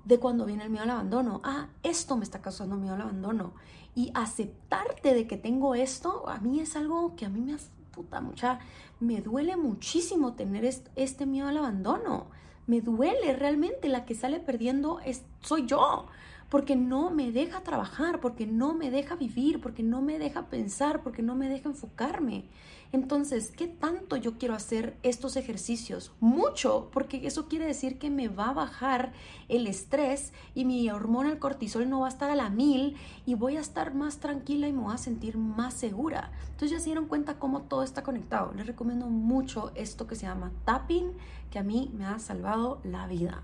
de 0.05 0.19
cuando 0.19 0.47
viene 0.47 0.65
el 0.65 0.71
miedo 0.71 0.85
al 0.85 0.91
abandono. 0.91 1.41
Ah, 1.45 1.69
esto 1.83 2.17
me 2.17 2.25
está 2.25 2.41
causando 2.41 2.77
miedo 2.77 2.95
al 2.95 3.03
abandono. 3.03 3.55
Y 3.97 4.13
aceptarte 4.15 5.13
de 5.13 5.27
que 5.27 5.37
tengo 5.37 5.75
esto, 5.75 6.29
a 6.29 6.39
mí 6.39 6.61
es 6.61 6.77
algo 6.77 7.17
que 7.17 7.27
a 7.27 7.29
mí 7.29 7.41
me 7.41 7.57
puta 7.91 8.21
mucha, 8.21 8.61
me 9.01 9.21
duele 9.21 9.57
muchísimo 9.57 10.35
tener 10.35 10.65
este 10.65 11.27
miedo 11.27 11.49
al 11.49 11.59
abandono. 11.59 12.29
Me 12.69 12.81
duele 12.81 13.35
realmente, 13.35 13.89
la 13.89 14.05
que 14.05 14.15
sale 14.15 14.39
perdiendo 14.39 15.01
soy 15.41 15.67
yo 15.67 16.07
porque 16.49 16.77
no 16.77 17.11
me 17.11 17.33
deja 17.33 17.63
trabajar, 17.63 18.21
porque 18.21 18.47
no 18.47 18.75
me 18.75 18.91
deja 18.91 19.17
vivir, 19.17 19.61
porque 19.61 19.83
no 19.83 20.01
me 20.01 20.19
deja 20.19 20.47
pensar, 20.47 21.03
porque 21.03 21.23
no 21.23 21.35
me 21.35 21.49
deja 21.49 21.69
enfocarme. 21.69 22.45
Entonces, 22.93 23.51
¿qué 23.51 23.67
tanto 23.67 24.17
yo 24.17 24.39
quiero 24.39 24.55
hacer 24.55 24.97
estos 25.03 25.37
ejercicios? 25.37 26.13
Mucho, 26.21 26.89
porque 26.93 27.27
eso 27.27 27.49
quiere 27.49 27.67
decir 27.67 27.99
que 27.99 28.11
me 28.11 28.29
va 28.29 28.51
a 28.51 28.55
bajar 28.55 29.13
el 29.49 29.67
estrés 29.67 30.33
y 30.55 30.65
mi 30.65 30.89
hormona, 30.91 31.31
el 31.31 31.39
cortisol, 31.39 31.89
no 31.89 32.01
va 32.01 32.07
a 32.07 32.11
estar 32.11 32.31
a 32.31 32.37
la 32.37 32.51
mil 32.51 32.97
y 33.27 33.35
voy 33.35 33.57
a 33.57 33.61
estar 33.61 33.95
más 33.95 34.19
tranquila 34.19 34.69
y 34.69 34.73
me 34.73 34.83
voy 34.83 34.95
a 34.95 34.99
sentir 34.99 35.37
más 35.37 35.75
segura. 35.75 36.31
Entonces 36.45 36.71
ya 36.71 36.79
se 36.79 36.87
dieron 36.87 37.07
cuenta 37.07 37.39
cómo 37.39 37.63
todo 37.63 37.83
está 37.83 38.03
conectado. 38.03 38.53
Les 38.55 38.67
recomiendo 38.67 39.07
mucho 39.09 39.73
esto 39.75 40.07
que 40.07 40.15
se 40.15 40.27
llama 40.27 40.53
tapping, 40.65 41.13
que 41.51 41.59
a 41.59 41.63
mí 41.63 41.91
me 41.95 42.07
ha 42.07 42.19
salvado 42.19 42.81
la 42.85 43.07
vida. 43.07 43.43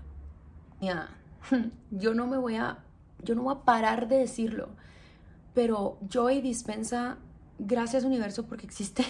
Ya, 0.81 1.09
yo 1.91 2.13
no 2.13 2.27
me 2.27 2.37
voy 2.37 2.55
a 2.55 2.79
yo 3.23 3.35
no 3.35 3.43
voy 3.43 3.55
a 3.55 3.59
parar 3.63 4.07
de 4.07 4.17
decirlo, 4.17 4.69
pero 5.53 5.97
Joy 6.09 6.41
dispensa 6.41 7.17
gracias 7.59 8.03
universo 8.03 8.45
porque 8.45 8.65
existe, 8.65 9.05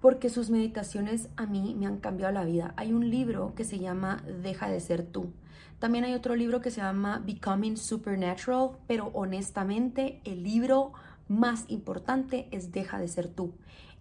porque 0.00 0.30
sus 0.30 0.50
meditaciones 0.50 1.28
a 1.36 1.46
mí 1.46 1.74
me 1.78 1.86
han 1.86 1.98
cambiado 1.98 2.32
la 2.32 2.44
vida. 2.44 2.74
Hay 2.76 2.92
un 2.92 3.10
libro 3.10 3.54
que 3.54 3.64
se 3.64 3.78
llama 3.78 4.22
Deja 4.42 4.68
de 4.68 4.80
ser 4.80 5.02
tú. 5.04 5.32
También 5.78 6.04
hay 6.04 6.14
otro 6.14 6.34
libro 6.36 6.60
que 6.60 6.70
se 6.70 6.80
llama 6.80 7.22
Becoming 7.24 7.76
Supernatural, 7.76 8.70
pero 8.86 9.10
honestamente 9.14 10.20
el 10.24 10.42
libro 10.42 10.92
más 11.28 11.64
importante 11.68 12.48
es 12.50 12.72
Deja 12.72 12.98
de 12.98 13.08
ser 13.08 13.28
tú. 13.28 13.52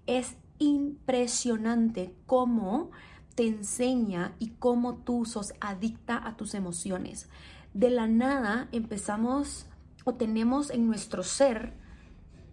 Es 0.05 0.35
impresionante 0.59 2.13
cómo 2.25 2.91
te 3.35 3.47
enseña 3.47 4.33
y 4.39 4.49
cómo 4.59 4.95
tú 4.95 5.25
sos 5.25 5.53
adicta 5.59 6.17
a 6.17 6.35
tus 6.35 6.55
emociones 6.55 7.27
de 7.77 7.91
la 7.91 8.07
nada 8.07 8.69
empezamos 8.71 9.67
o 10.03 10.15
tenemos 10.15 10.71
en 10.71 10.87
nuestro 10.87 11.21
ser 11.21 11.73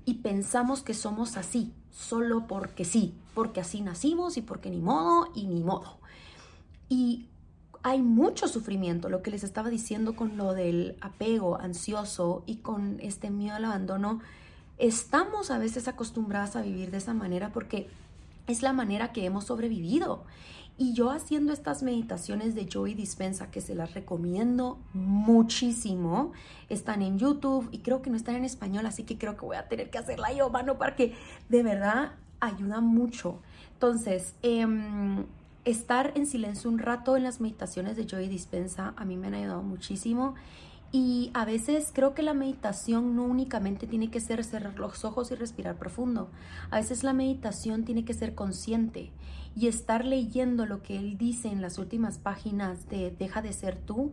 y 0.05 0.15
pensamos 0.15 0.83
que 0.83 0.93
somos 0.93 1.39
así, 1.39 1.73
solo 1.91 2.47
porque 2.47 2.85
sí, 2.85 3.15
porque 3.35 3.61
así 3.61 3.81
nacimos 3.81 4.37
y 4.37 4.43
porque 4.43 4.71
ni 4.71 4.81
modo 4.81 5.31
y 5.35 5.47
ni 5.47 5.63
modo. 5.63 5.99
Y 6.89 7.27
hay 7.83 8.01
mucho 8.01 8.49
sufrimiento, 8.49 9.11
lo 9.11 9.23
que 9.23 9.31
les 9.31 9.45
estaba 9.45 9.69
diciendo 9.69 10.17
con 10.17 10.37
lo 10.39 10.55
del 10.55 10.97
apego 11.03 11.61
ansioso 11.61 12.43
y 12.47 12.57
con 12.57 12.99
este 13.01 13.31
miedo 13.31 13.57
al 13.57 13.67
abandono. 13.67 14.21
Estamos 14.79 15.51
a 15.51 15.59
veces 15.59 15.87
acostumbradas 15.87 16.57
a 16.57 16.63
vivir 16.63 16.91
de 16.91 16.97
esa 16.97 17.13
manera 17.13 17.53
porque 17.53 17.89
es 18.47 18.63
la 18.63 18.73
manera 18.73 19.13
que 19.13 19.27
hemos 19.27 19.45
sobrevivido. 19.45 20.25
Y 20.77 20.93
yo 20.95 21.11
haciendo 21.11 21.53
estas 21.53 21.83
meditaciones 21.83 22.55
de 22.55 22.67
Joy 22.67 22.95
Dispensa, 22.95 23.51
que 23.51 23.61
se 23.61 23.77
las 23.77 23.95
recomiendo 23.95 24.79
muchísimo, 24.93 26.33
están 26.69 27.03
en 27.03 27.19
YouTube 27.19 27.69
y 27.71 27.79
creo 27.79 28.03
que 28.03 28.11
no 28.11 28.17
están 28.17 28.35
en 28.35 28.45
español, 28.45 28.85
así 28.87 29.05
que 29.05 29.17
creo 29.17 29.37
que 29.37 29.45
voy 29.45 29.57
a 29.57 29.69
tener 29.69 29.91
que 29.91 29.99
hacerla 29.99 30.33
yo, 30.33 30.51
mano, 30.51 30.77
porque 30.77 31.15
de 31.49 31.63
verdad 31.63 32.15
ayuda 32.47 32.81
mucho. 32.81 33.41
Entonces, 33.73 34.35
em, 34.43 35.25
estar 35.65 36.13
en 36.15 36.27
silencio 36.27 36.71
un 36.71 36.79
rato 36.79 37.17
en 37.17 37.25
las 37.25 37.41
meditaciones 37.41 37.97
de 37.97 38.07
Joy 38.07 38.29
Dispensa 38.29 38.95
a 38.97 39.05
mí 39.05 39.17
me 39.17 39.29
han 39.29 39.35
ayudado 39.35 39.63
muchísimo. 39.63 40.35
Y 40.93 41.33
a 41.35 41.45
veces 41.45 41.91
creo 41.93 42.15
que 42.15 42.23
la 42.23 42.35
meditación 42.35 43.17
no 43.17 43.25
únicamente 43.25 43.89
tiene 43.89 44.11
que 44.11 44.21
ser 44.21 44.45
cerrar 44.45 44.79
los 44.79 45.05
ojos 45.05 45.33
y 45.33 45.35
respirar 45.35 45.77
profundo. 45.77 46.31
A 46.71 46.77
veces 46.77 47.03
la 47.03 47.13
meditación 47.13 47.85
tiene 47.85 48.05
que 48.05 48.15
ser 48.15 48.37
consciente 48.37 49.11
y 49.57 49.67
estar 49.67 50.05
leyendo 50.05 50.67
lo 50.67 50.83
que 50.83 50.97
él 50.97 51.19
dice 51.19 51.49
en 51.49 51.63
las 51.63 51.79
últimas 51.79 52.19
páginas 52.19 52.89
de 52.89 53.11
Deja 53.11 53.43
de 53.43 53.53
ser 53.53 53.77
tú 53.77 54.13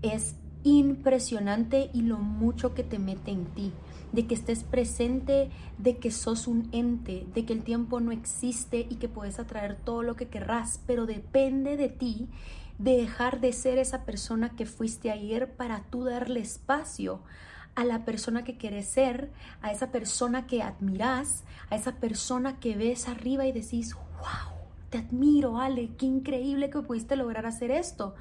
es 0.00 0.36
impresionante 0.64 1.90
y 1.92 2.02
lo 2.02 2.18
mucho 2.18 2.74
que 2.74 2.84
te 2.84 2.98
mete 2.98 3.30
en 3.30 3.44
ti, 3.46 3.72
de 4.12 4.26
que 4.26 4.34
estés 4.34 4.62
presente, 4.62 5.50
de 5.78 5.96
que 5.96 6.10
sos 6.10 6.46
un 6.46 6.68
ente, 6.72 7.26
de 7.34 7.44
que 7.44 7.52
el 7.52 7.64
tiempo 7.64 8.00
no 8.00 8.12
existe 8.12 8.86
y 8.88 8.96
que 8.96 9.08
puedes 9.08 9.38
atraer 9.38 9.76
todo 9.76 10.02
lo 10.02 10.16
que 10.16 10.28
querrás, 10.28 10.80
pero 10.86 11.06
depende 11.06 11.76
de 11.76 11.88
ti 11.88 12.28
de 12.78 12.96
dejar 12.96 13.40
de 13.40 13.52
ser 13.52 13.78
esa 13.78 14.04
persona 14.04 14.56
que 14.56 14.66
fuiste 14.66 15.10
ayer 15.10 15.52
para 15.52 15.84
tú 15.84 16.04
darle 16.04 16.40
espacio 16.40 17.20
a 17.74 17.84
la 17.84 18.04
persona 18.04 18.44
que 18.44 18.56
quieres 18.56 18.86
ser, 18.86 19.30
a 19.62 19.72
esa 19.72 19.92
persona 19.92 20.46
que 20.46 20.62
admiras, 20.62 21.44
a 21.70 21.76
esa 21.76 21.96
persona 21.96 22.58
que 22.60 22.76
ves 22.76 23.08
arriba 23.08 23.46
y 23.46 23.52
decís, 23.52 23.94
wow, 23.94 24.58
te 24.90 24.98
admiro, 24.98 25.58
Ale, 25.58 25.90
qué 25.96 26.06
increíble 26.06 26.70
que 26.70 26.82
pudiste 26.82 27.16
lograr 27.16 27.46
hacer 27.46 27.70
esto. 27.70 28.14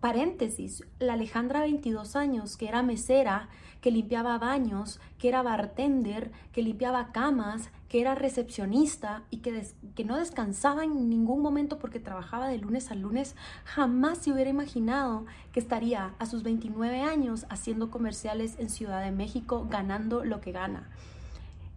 Paréntesis, 0.00 0.82
la 0.98 1.12
Alejandra 1.12 1.60
22 1.60 2.16
años, 2.16 2.56
que 2.56 2.68
era 2.68 2.82
mesera, 2.82 3.50
que 3.82 3.90
limpiaba 3.90 4.38
baños, 4.38 4.98
que 5.18 5.28
era 5.28 5.42
bartender, 5.42 6.30
que 6.52 6.62
limpiaba 6.62 7.12
camas, 7.12 7.70
que 7.90 8.00
era 8.00 8.14
recepcionista 8.14 9.24
y 9.30 9.38
que, 9.38 9.66
que 9.94 10.04
no 10.04 10.16
descansaba 10.16 10.84
en 10.84 11.10
ningún 11.10 11.42
momento 11.42 11.78
porque 11.78 12.00
trabajaba 12.00 12.48
de 12.48 12.58
lunes 12.58 12.90
a 12.90 12.94
lunes, 12.94 13.34
jamás 13.64 14.18
se 14.18 14.32
hubiera 14.32 14.48
imaginado 14.48 15.26
que 15.52 15.60
estaría 15.60 16.14
a 16.18 16.26
sus 16.26 16.42
29 16.44 17.02
años 17.02 17.44
haciendo 17.50 17.90
comerciales 17.90 18.58
en 18.58 18.70
Ciudad 18.70 19.02
de 19.02 19.10
México, 19.10 19.66
ganando 19.68 20.24
lo 20.24 20.40
que 20.40 20.52
gana. 20.52 20.88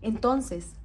Entonces, 0.02 0.76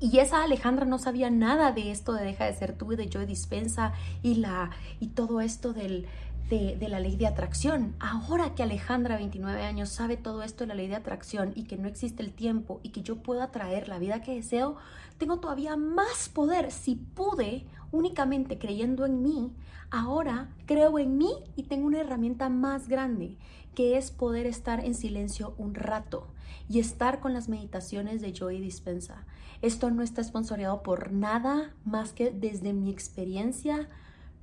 y 0.00 0.18
esa 0.18 0.42
Alejandra 0.42 0.84
no 0.84 0.98
sabía 0.98 1.30
nada 1.30 1.72
de 1.72 1.90
esto 1.90 2.12
de 2.12 2.24
deja 2.24 2.44
de 2.44 2.52
ser 2.52 2.76
tú 2.76 2.92
y 2.92 2.96
de 2.96 3.08
yo 3.08 3.24
dispensa 3.24 3.92
y, 4.22 4.34
la, 4.34 4.70
y 5.00 5.08
todo 5.08 5.40
esto 5.40 5.72
del, 5.72 6.06
de, 6.48 6.76
la 6.88 7.00
ley 7.00 7.16
de 7.16 7.26
atracción. 7.26 7.94
Ahora 7.98 8.54
que 8.54 8.62
Alejandra, 8.62 9.16
29 9.16 9.62
años, 9.62 9.88
sabe 9.88 10.16
todo 10.16 10.42
esto 10.42 10.64
de 10.64 10.68
la 10.68 10.74
ley 10.74 10.88
de 10.88 10.96
atracción 10.96 11.52
y 11.54 11.64
que 11.64 11.76
no 11.76 11.88
existe 11.88 12.22
el 12.22 12.32
tiempo 12.32 12.80
y 12.82 12.90
que 12.90 13.02
yo 13.02 13.16
puedo 13.22 13.42
atraer 13.42 13.88
la 13.88 13.98
vida 13.98 14.22
que 14.22 14.34
deseo, 14.34 14.76
tengo 15.18 15.38
todavía 15.38 15.76
más 15.76 16.28
poder. 16.28 16.70
Si 16.70 16.96
pude 16.96 17.64
únicamente 17.92 18.58
creyendo 18.58 19.06
en 19.06 19.22
mí, 19.22 19.52
ahora 19.90 20.50
creo 20.66 20.98
en 20.98 21.16
mí 21.16 21.32
y 21.56 21.64
tengo 21.64 21.86
una 21.86 22.00
herramienta 22.00 22.48
más 22.48 22.88
grande, 22.88 23.36
que 23.74 23.96
es 23.96 24.10
poder 24.10 24.46
estar 24.46 24.84
en 24.84 24.94
silencio 24.94 25.54
un 25.56 25.74
rato 25.74 26.28
y 26.68 26.78
estar 26.78 27.20
con 27.20 27.32
las 27.32 27.48
meditaciones 27.48 28.20
de 28.20 28.32
Joy 28.32 28.60
Dispensa. 28.60 29.24
Esto 29.62 29.90
no 29.90 30.02
está 30.02 30.22
sponsoreado 30.22 30.82
por 30.82 31.12
nada 31.12 31.72
más 31.84 32.12
que 32.12 32.30
desde 32.30 32.72
mi 32.72 32.90
experiencia. 32.90 33.88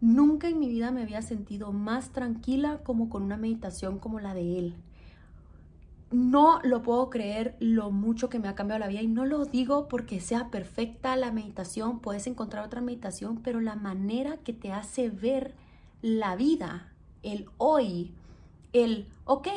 Nunca 0.01 0.50
en 0.50 0.60
mi 0.60 0.67
vida 0.67 0.89
me 0.89 1.03
había 1.03 1.22
sentido 1.22 1.72
más 1.72 2.10
tranquila 2.10 2.79
como 2.84 3.08
con 3.08 3.22
una 3.22 3.38
meditación 3.38 4.00
como 4.00 4.20
la 4.20 4.34
de 4.34 4.58
él. 4.58 4.75
No 6.10 6.60
lo 6.63 6.81
puedo 6.81 7.12
creer 7.12 7.55
lo 7.60 7.91
mucho 7.91 8.27
que 8.27 8.39
me 8.39 8.48
ha 8.48 8.55
cambiado 8.55 8.79
la 8.79 8.88
vida 8.88 9.03
y 9.03 9.08
no 9.08 9.25
lo 9.25 9.46
digo 9.46 9.88
porque 9.88 10.20
sea 10.20 10.50
perfecta 10.50 11.15
la 11.15 11.31
meditación, 11.31 12.00
puedes 12.00 12.25
encontrar 12.25 12.65
otra 12.65 12.81
meditación, 12.81 13.38
pero 13.43 13.62
la 13.62 13.75
manera 13.75 14.38
que 14.38 14.53
te 14.53 14.74
hace 14.74 15.10
ver 15.10 15.53
la 16.01 16.36
vida, 16.36 16.91
el 17.22 17.46
hoy, 17.58 18.12
el, 18.74 19.08
ok, 19.25 19.48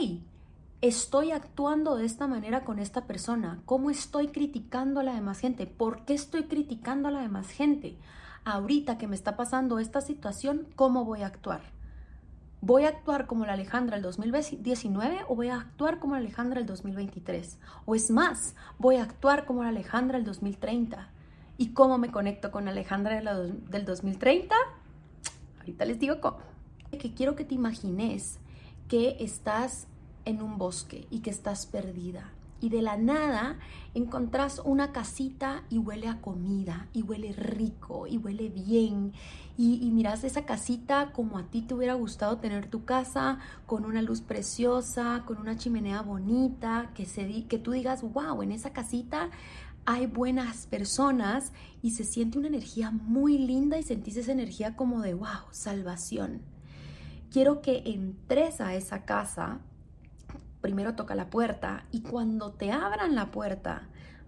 estoy 0.82 1.30
actuando 1.30 1.96
de 1.96 2.04
esta 2.04 2.26
manera 2.26 2.64
con 2.64 2.78
esta 2.78 3.06
persona? 3.06 3.62
¿Cómo 3.64 3.88
estoy 3.88 4.28
criticando 4.28 5.00
a 5.00 5.04
la 5.04 5.14
demás 5.14 5.40
gente? 5.40 5.66
¿Por 5.66 6.04
qué 6.04 6.12
estoy 6.12 6.44
criticando 6.44 7.08
a 7.08 7.12
la 7.12 7.22
demás 7.22 7.48
gente? 7.48 7.96
Ahorita 8.44 8.98
que 8.98 9.06
me 9.06 9.16
está 9.16 9.36
pasando 9.36 9.78
esta 9.78 10.02
situación, 10.02 10.66
¿cómo 10.76 11.06
voy 11.06 11.22
a 11.22 11.28
actuar? 11.28 11.62
¿Voy 12.60 12.84
a 12.84 12.88
actuar 12.88 13.26
como 13.26 13.46
la 13.46 13.54
Alejandra 13.54 13.96
del 13.96 14.02
2019 14.02 15.20
o 15.28 15.34
voy 15.34 15.48
a 15.48 15.56
actuar 15.56 15.98
como 15.98 16.14
la 16.14 16.20
Alejandra 16.20 16.60
del 16.60 16.66
2023? 16.66 17.58
O 17.86 17.94
es 17.94 18.10
más, 18.10 18.54
voy 18.78 18.96
a 18.96 19.02
actuar 19.02 19.46
como 19.46 19.62
la 19.62 19.70
Alejandra 19.70 20.18
del 20.18 20.26
2030. 20.26 21.08
¿Y 21.56 21.68
cómo 21.68 21.96
me 21.96 22.10
conecto 22.10 22.50
con 22.50 22.68
Alejandra 22.68 23.20
del 23.20 23.84
2030? 23.84 24.54
Ahorita 25.60 25.84
les 25.86 25.98
digo 25.98 26.20
cómo. 26.20 26.38
Que 26.90 27.14
quiero 27.14 27.36
que 27.36 27.44
te 27.44 27.54
imagines 27.54 28.40
que 28.88 29.16
estás 29.20 29.86
en 30.26 30.42
un 30.42 30.58
bosque 30.58 31.06
y 31.10 31.20
que 31.20 31.30
estás 31.30 31.64
perdida. 31.64 32.30
Y 32.64 32.70
de 32.70 32.80
la 32.80 32.96
nada 32.96 33.58
encontrás 33.92 34.62
una 34.64 34.90
casita 34.90 35.64
y 35.68 35.76
huele 35.76 36.08
a 36.08 36.22
comida, 36.22 36.88
y 36.94 37.02
huele 37.02 37.34
rico, 37.34 38.06
y 38.06 38.16
huele 38.16 38.48
bien. 38.48 39.12
Y, 39.58 39.90
miras 39.90 40.24
esa 40.24 40.46
casita 40.46 41.12
como 41.12 41.36
a 41.36 41.50
ti 41.50 41.60
te 41.60 41.74
hubiera 41.74 41.92
gustado 41.92 42.38
tener 42.38 42.70
tu 42.70 42.86
casa, 42.86 43.38
con 43.66 43.84
una 43.84 44.00
luz 44.00 44.22
preciosa, 44.22 45.24
con 45.26 45.36
una 45.36 45.58
chimenea 45.58 46.00
bonita, 46.00 46.90
que, 46.94 47.04
se 47.04 47.46
que 47.48 47.58
tú 47.58 47.72
digas, 47.72 48.00
wow, 48.00 48.40
en 48.40 48.52
esa 48.52 48.72
casita 48.72 49.28
hay 49.84 50.06
buenas 50.06 50.66
personas 50.66 51.52
y 51.82 51.90
se 51.90 52.04
siente 52.04 52.38
una 52.38 52.48
energía 52.48 52.90
muy 52.90 53.36
linda 53.36 53.76
y 53.76 53.82
sentís 53.82 54.16
esa 54.16 54.32
energía 54.32 54.74
como 54.74 55.02
de, 55.02 55.12
wow, 55.12 55.50
salvación. 55.50 56.40
Quiero 57.30 57.60
que 57.60 57.82
entres 57.84 58.62
a 58.62 58.74
esa 58.74 59.04
casa, 59.04 59.60
primero 60.64 60.94
toca 60.94 61.14
la 61.14 61.28
puerta 61.28 61.84
y 61.90 62.00
cuando 62.00 62.52
te 62.52 62.72
abran 62.72 63.14
la 63.14 63.30
puerta 63.30 63.82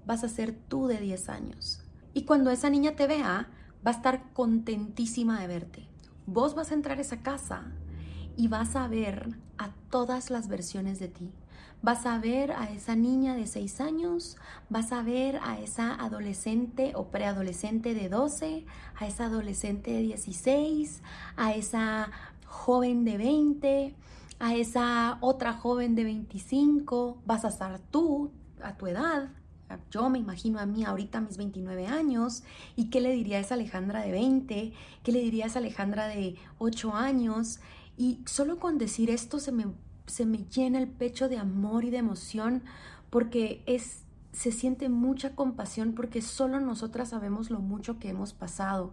vas 0.05 0.23
a 0.23 0.29
ser 0.29 0.53
tú 0.53 0.87
de 0.87 0.99
10 0.99 1.31
años. 1.31 1.81
Y 2.13 2.27
cuando 2.27 2.51
esa 2.51 2.69
niña 2.69 2.95
te 2.95 3.07
vea, 3.07 3.49
va 3.85 3.93
a 3.93 3.95
estar 3.95 4.35
contentísima 4.35 5.41
de 5.41 5.47
verte. 5.47 5.89
Vos 6.27 6.55
vas 6.55 6.73
a 6.73 6.75
entrar 6.75 6.99
a 6.99 7.01
esa 7.01 7.23
casa 7.23 7.73
y 8.37 8.49
vas 8.49 8.77
a 8.77 8.87
ver 8.87 9.31
a 9.57 9.71
todas 9.89 10.29
las 10.29 10.49
versiones 10.49 10.99
de 10.99 11.09
ti. 11.09 11.33
Vas 11.81 12.05
a 12.05 12.19
ver 12.19 12.53
a 12.53 12.71
esa 12.71 12.97
niña 12.97 13.35
de 13.35 13.47
6 13.47 13.81
años, 13.81 14.37
vas 14.69 14.93
a 14.93 15.03
ver 15.03 15.41
a 15.43 15.59
esa 15.59 15.95
adolescente 15.95 16.93
o 16.97 17.07
preadolescente 17.07 17.95
de 17.95 18.11
12, 18.11 18.67
a 18.95 19.07
esa 19.07 19.25
adolescente 19.25 19.91
de 19.91 20.01
16, 20.01 21.01
a 21.37 21.55
esa 21.55 22.11
joven 22.45 23.07
de 23.07 23.17
20, 23.17 23.95
a 24.39 24.55
esa 24.55 25.19
otra 25.21 25.53
joven 25.55 25.95
de 25.95 26.05
25, 26.05 27.23
vas 27.25 27.45
a 27.45 27.49
estar 27.49 27.79
tú 27.91 28.31
a 28.63 28.77
tu 28.77 28.87
edad. 28.87 29.31
Yo 29.91 30.09
me 30.11 30.19
imagino 30.19 30.61
a 30.61 30.67
mí 30.67 30.85
ahorita 30.85 31.21
mis 31.21 31.37
29 31.37 31.87
años 31.89 32.45
y 32.77 32.89
qué 32.89 33.01
le 33.01 33.13
diría 33.13 33.39
a 33.39 33.41
esa 33.41 33.55
Alejandra 33.55 34.03
de 34.03 34.13
20, 34.13 34.73
qué 35.03 35.13
le 35.13 35.21
diría 35.21 35.45
a 35.45 35.49
esa 35.49 35.59
Alejandra 35.59 36.07
de 36.07 36.37
8 36.59 36.95
años 36.95 37.59
y 37.97 38.21
solo 38.27 38.59
con 38.59 38.79
decir 38.79 39.11
esto 39.11 39.41
se 39.41 39.51
me, 39.51 39.67
se 40.07 40.25
me 40.25 40.45
llena 40.45 40.79
el 40.79 40.87
pecho 40.87 41.29
de 41.29 41.39
amor 41.39 41.85
y 41.85 41.91
de 41.91 41.97
emoción 41.97 42.63
porque 43.11 43.63
es, 43.67 44.03
se 44.33 44.53
siente 44.53 44.89
mucha 44.89 45.35
compasión 45.35 45.95
porque 45.95 46.23
solo 46.23 46.61
nosotras 46.61 47.09
sabemos 47.09 47.51
lo 47.51 47.59
mucho 47.59 47.99
que 47.99 48.11
hemos 48.11 48.35
pasado 48.35 48.93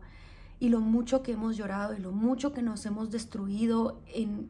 y 0.60 0.70
lo 0.70 0.80
mucho 0.80 1.22
que 1.22 1.34
hemos 1.34 1.56
llorado 1.56 1.94
y 1.94 2.00
lo 2.00 2.12
mucho 2.12 2.52
que 2.52 2.62
nos 2.64 2.86
hemos 2.86 3.12
destruido 3.12 4.02
en 4.08 4.50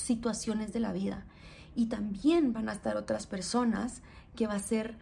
situaciones 0.00 0.72
de 0.72 0.80
la 0.80 0.92
vida. 0.92 1.26
Y 1.74 1.86
también 1.86 2.52
van 2.52 2.68
a 2.68 2.72
estar 2.72 2.96
otras 2.96 3.26
personas 3.26 4.02
que 4.34 4.46
va 4.46 4.54
a 4.54 4.58
ser 4.58 4.96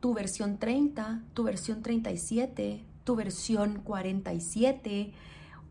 tu 0.00 0.14
versión 0.14 0.58
30, 0.58 1.22
tu 1.34 1.44
versión 1.44 1.82
37, 1.82 2.84
tu 3.04 3.16
versión 3.16 3.80
47, 3.82 5.12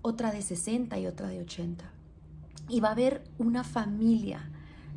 otra 0.02 0.32
de 0.32 0.42
60 0.42 0.98
y 1.00 1.08
otra 1.08 1.28
de 1.28 1.42
80 1.42 1.96
y 2.68 2.80
va 2.80 2.90
a 2.90 2.94
haber 2.94 3.24
una 3.38 3.64
familia 3.64 4.50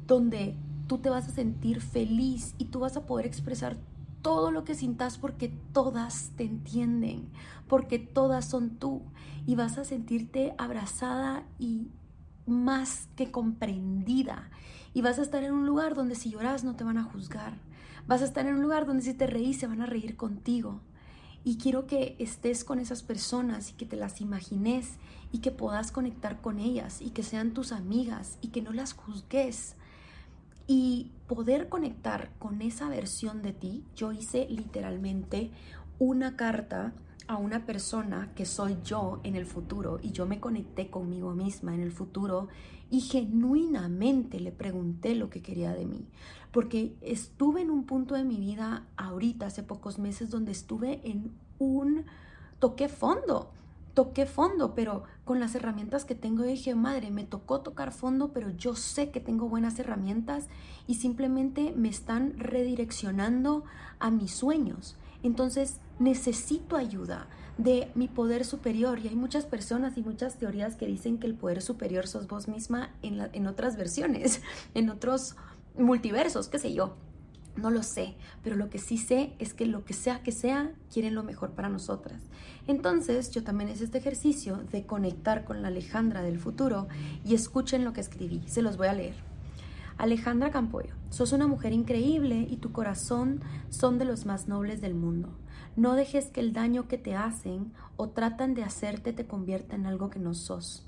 donde 0.06 0.56
tú 0.86 0.98
te 0.98 1.10
vas 1.10 1.28
a 1.28 1.32
sentir 1.32 1.80
feliz 1.80 2.54
y 2.58 2.66
tú 2.66 2.80
vas 2.80 2.96
a 2.96 3.06
poder 3.06 3.26
expresar 3.26 3.76
todo 4.22 4.50
lo 4.50 4.64
que 4.64 4.74
sintas 4.74 5.18
porque 5.18 5.52
todas 5.72 6.32
te 6.36 6.44
entienden, 6.44 7.28
porque 7.68 7.98
todas 7.98 8.46
son 8.46 8.70
tú 8.70 9.02
y 9.46 9.54
vas 9.54 9.78
a 9.78 9.84
sentirte 9.84 10.54
abrazada 10.58 11.44
y 11.58 11.88
más 12.48 13.08
que 13.16 13.30
comprendida. 13.30 14.50
Y 14.94 15.02
vas 15.02 15.18
a 15.18 15.22
estar 15.22 15.42
en 15.42 15.52
un 15.52 15.66
lugar 15.66 15.94
donde 15.94 16.14
si 16.14 16.30
lloras 16.30 16.64
no 16.64 16.74
te 16.74 16.84
van 16.84 16.98
a 16.98 17.04
juzgar, 17.04 17.58
vas 18.06 18.22
a 18.22 18.24
estar 18.24 18.46
en 18.46 18.56
un 18.56 18.62
lugar 18.62 18.86
donde 18.86 19.02
si 19.02 19.14
te 19.14 19.26
reís 19.26 19.58
se 19.58 19.66
van 19.66 19.80
a 19.80 19.86
reír 19.86 20.16
contigo. 20.16 20.80
Y 21.44 21.58
quiero 21.58 21.86
que 21.86 22.16
estés 22.18 22.64
con 22.64 22.78
esas 22.80 23.02
personas 23.02 23.70
y 23.70 23.74
que 23.74 23.86
te 23.86 23.96
las 23.96 24.20
imagines 24.20 24.98
y 25.30 25.38
que 25.38 25.50
puedas 25.50 25.92
conectar 25.92 26.40
con 26.40 26.58
ellas 26.58 27.00
y 27.00 27.10
que 27.10 27.22
sean 27.22 27.52
tus 27.52 27.72
amigas 27.72 28.38
y 28.40 28.48
que 28.48 28.62
no 28.62 28.72
las 28.72 28.92
juzgues. 28.92 29.76
Y 30.66 31.12
poder 31.26 31.68
conectar 31.68 32.30
con 32.38 32.60
esa 32.60 32.88
versión 32.88 33.40
de 33.42 33.52
ti, 33.52 33.84
yo 33.94 34.12
hice 34.12 34.46
literalmente 34.50 35.50
una 35.98 36.36
carta 36.36 36.92
a 37.28 37.36
una 37.36 37.64
persona 37.64 38.32
que 38.34 38.44
soy 38.44 38.78
yo 38.82 39.20
en 39.22 39.36
el 39.36 39.46
futuro 39.46 40.00
y 40.02 40.10
yo 40.12 40.26
me 40.26 40.40
conecté 40.40 40.90
conmigo 40.90 41.34
misma 41.34 41.74
en 41.74 41.80
el 41.80 41.92
futuro 41.92 42.48
y 42.90 43.00
genuinamente 43.00 44.40
le 44.40 44.50
pregunté 44.50 45.14
lo 45.14 45.30
que 45.30 45.42
quería 45.42 45.72
de 45.72 45.86
mí. 45.86 46.06
Porque 46.50 46.96
estuve 47.02 47.60
en 47.60 47.70
un 47.70 47.84
punto 47.84 48.14
de 48.14 48.24
mi 48.24 48.38
vida 48.38 48.86
ahorita, 48.96 49.46
hace 49.46 49.62
pocos 49.62 49.98
meses, 49.98 50.30
donde 50.30 50.52
estuve 50.52 51.00
en 51.04 51.32
un 51.58 52.06
toqué 52.58 52.88
fondo 52.88 53.52
toqué 53.98 54.26
fondo, 54.26 54.76
pero 54.76 55.02
con 55.24 55.40
las 55.40 55.56
herramientas 55.56 56.04
que 56.04 56.14
tengo 56.14 56.44
dije, 56.44 56.76
madre, 56.76 57.10
me 57.10 57.24
tocó 57.24 57.62
tocar 57.62 57.92
fondo, 57.92 58.32
pero 58.32 58.50
yo 58.50 58.76
sé 58.76 59.10
que 59.10 59.18
tengo 59.18 59.48
buenas 59.48 59.76
herramientas 59.80 60.46
y 60.86 60.94
simplemente 60.94 61.72
me 61.74 61.88
están 61.88 62.38
redireccionando 62.38 63.64
a 63.98 64.12
mis 64.12 64.32
sueños. 64.32 64.96
Entonces 65.24 65.80
necesito 65.98 66.76
ayuda 66.76 67.28
de 67.58 67.90
mi 67.94 68.06
poder 68.06 68.44
superior 68.44 69.00
y 69.00 69.08
hay 69.08 69.16
muchas 69.16 69.44
personas 69.44 69.98
y 69.98 70.02
muchas 70.02 70.36
teorías 70.36 70.76
que 70.76 70.86
dicen 70.86 71.18
que 71.18 71.26
el 71.26 71.34
poder 71.34 71.60
superior 71.60 72.06
sos 72.06 72.28
vos 72.28 72.46
misma 72.46 72.90
en, 73.02 73.46
otras 73.46 73.76
versiones, 73.76 74.42
en 74.74 74.90
otros 74.90 75.36
multiversos, 75.76 76.48
qué 76.48 76.58
sé 76.58 76.72
yo. 76.72 76.96
No 77.56 77.70
lo 77.70 77.82
sé, 77.82 78.14
pero 78.44 78.54
lo 78.54 78.70
que 78.70 78.78
sí 78.78 78.96
sé 78.98 79.32
es 79.40 79.52
que 79.52 79.66
lo 79.66 79.84
que 79.84 79.92
sea 79.92 80.22
que 80.22 80.30
sea, 80.30 80.70
quieren 80.92 81.16
lo 81.16 81.24
mejor 81.24 81.50
para 81.50 81.68
nosotras. 81.68 82.22
Entonces, 82.68 83.32
yo 83.32 83.42
también 83.42 83.68
hice 83.68 83.82
este 83.82 83.98
ejercicio 83.98 84.58
de 84.70 84.86
conectar 84.86 85.44
con 85.44 85.60
la 85.60 85.68
Alejandra 85.68 86.22
del 86.22 86.38
futuro 86.38 86.86
y 87.24 87.34
escuchen 87.34 87.84
lo 87.84 87.92
que 87.92 88.00
escribí. 88.00 88.44
Se 88.46 88.62
los 88.62 88.76
voy 88.76 88.86
a 88.86 88.92
leer. 88.92 89.14
Alejandra 89.96 90.52
Campoyo, 90.52 90.94
sos 91.10 91.32
una 91.32 91.48
mujer 91.48 91.72
increíble 91.72 92.46
y 92.48 92.58
tu 92.58 92.70
corazón 92.70 93.40
son 93.70 93.98
de 93.98 94.04
los 94.04 94.26
más 94.26 94.46
nobles 94.46 94.80
del 94.80 94.94
mundo. 94.94 95.30
No 95.76 95.94
dejes 95.94 96.30
que 96.30 96.40
el 96.40 96.52
daño 96.52 96.88
que 96.88 96.98
te 96.98 97.14
hacen 97.14 97.72
o 97.96 98.08
tratan 98.08 98.54
de 98.54 98.64
hacerte 98.64 99.12
te 99.12 99.26
convierta 99.26 99.76
en 99.76 99.86
algo 99.86 100.10
que 100.10 100.18
no 100.18 100.34
sos. 100.34 100.86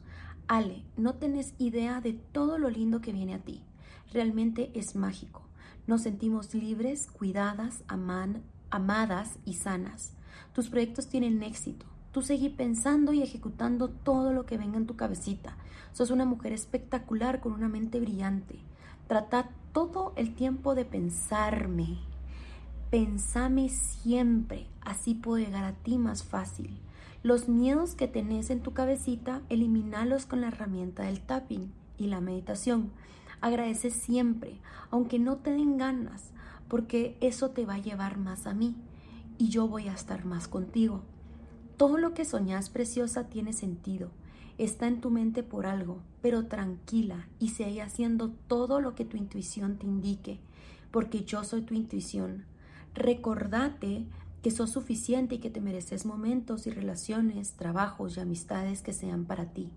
Ale, 0.49 0.83
no 0.97 1.15
tenés 1.15 1.55
idea 1.59 2.01
de 2.01 2.13
todo 2.13 2.59
lo 2.59 2.71
lindo 2.71 3.01
que 3.01 3.13
viene 3.13 3.35
a 3.35 3.39
ti. 3.39 3.63
Realmente 4.13 4.73
es 4.75 4.97
mágico. 4.97 5.43
Nos 5.87 6.03
sentimos 6.03 6.55
libres, 6.55 7.07
cuidadas, 7.07 7.85
amadas 8.71 9.39
y 9.45 9.55
sanas. 9.55 10.15
Tus 10.53 10.69
proyectos 10.69 11.09
tienen 11.09 11.43
éxito. 11.43 11.87
Tú 12.13 12.23
seguí 12.23 12.49
pensando 12.49 13.13
y 13.13 13.23
ejecutando 13.23 13.89
todo 13.89 14.33
lo 14.33 14.45
que 14.45 14.59
venga 14.59 14.77
en 14.77 14.87
tu 14.87 14.97
cabecita. 14.97 15.57
Sos 15.93 16.11
una 16.11 16.25
mujer 16.25 16.53
espectacular 16.53 17.41
con 17.41 17.53
una 17.53 17.69
mente 17.69 18.01
brillante. 18.01 18.59
Trata 19.07 19.51
todo 19.73 20.13
el 20.17 20.35
tiempo 20.35 20.75
de 20.75 20.85
pensarme. 20.85 21.99
Pensame 22.91 23.69
siempre, 23.69 24.67
así 24.81 25.15
puedo 25.15 25.39
llegar 25.39 25.63
a 25.63 25.75
ti 25.75 25.97
más 25.97 26.25
fácil. 26.25 26.77
Los 27.23 27.49
miedos 27.49 27.95
que 27.95 28.09
tenés 28.09 28.51
en 28.51 28.63
tu 28.63 28.73
cabecita, 28.73 29.43
eliminalos 29.49 30.27
con 30.27 30.41
la 30.41 30.49
herramienta 30.49 31.05
del 31.05 31.21
tapping 31.21 31.71
y 31.99 32.09
la 32.09 32.21
meditación. 32.21 32.91
Agradece 33.41 33.91
siempre, 33.91 34.59
aunque 34.91 35.21
no 35.21 35.37
te 35.37 35.53
den 35.53 35.79
ganas, 35.79 36.33
porque 36.67 37.17
eso 37.21 37.51
te 37.51 37.65
va 37.65 37.75
a 37.75 37.81
llevar 37.81 38.19
más 38.19 38.49
a 38.49 38.55
mí 38.55 38.75
y 39.39 39.51
yo 39.51 39.69
voy 39.69 39.87
a 39.87 39.95
estar 39.95 40.25
más 40.25 40.49
contigo. 40.49 41.03
Todo 41.77 41.97
lo 41.97 42.13
que 42.13 42.25
soñás, 42.25 42.71
preciosa, 42.71 43.29
tiene 43.29 43.53
sentido. 43.53 44.11
Está 44.59 44.89
en 44.89 45.01
tu 45.01 45.11
mente 45.11 45.45
por 45.45 45.67
algo, 45.67 46.03
pero 46.23 46.47
tranquila 46.47 47.29
y 47.39 47.51
sigue 47.51 47.83
haciendo 47.83 48.31
todo 48.49 48.81
lo 48.81 48.97
que 48.97 49.05
tu 49.05 49.17
intuición 49.17 49.77
te 49.77 49.87
indique, 49.87 50.41
porque 50.91 51.23
yo 51.23 51.45
soy 51.45 51.63
tu 51.63 51.75
intuición. 51.75 52.50
Recordate 52.95 54.07
que 54.43 54.51
sos 54.51 54.71
suficiente 54.71 55.37
y 55.37 55.39
que 55.39 55.51
te 55.51 55.61
mereces 55.61 56.07
momentos 56.07 56.67
y 56.67 56.71
relaciones, 56.71 57.53
trabajos 57.53 58.17
y 58.17 58.21
amistades 58.21 58.83
que 58.83 58.93
sean 58.93 59.25
para 59.25 59.47
ti. 59.53 59.71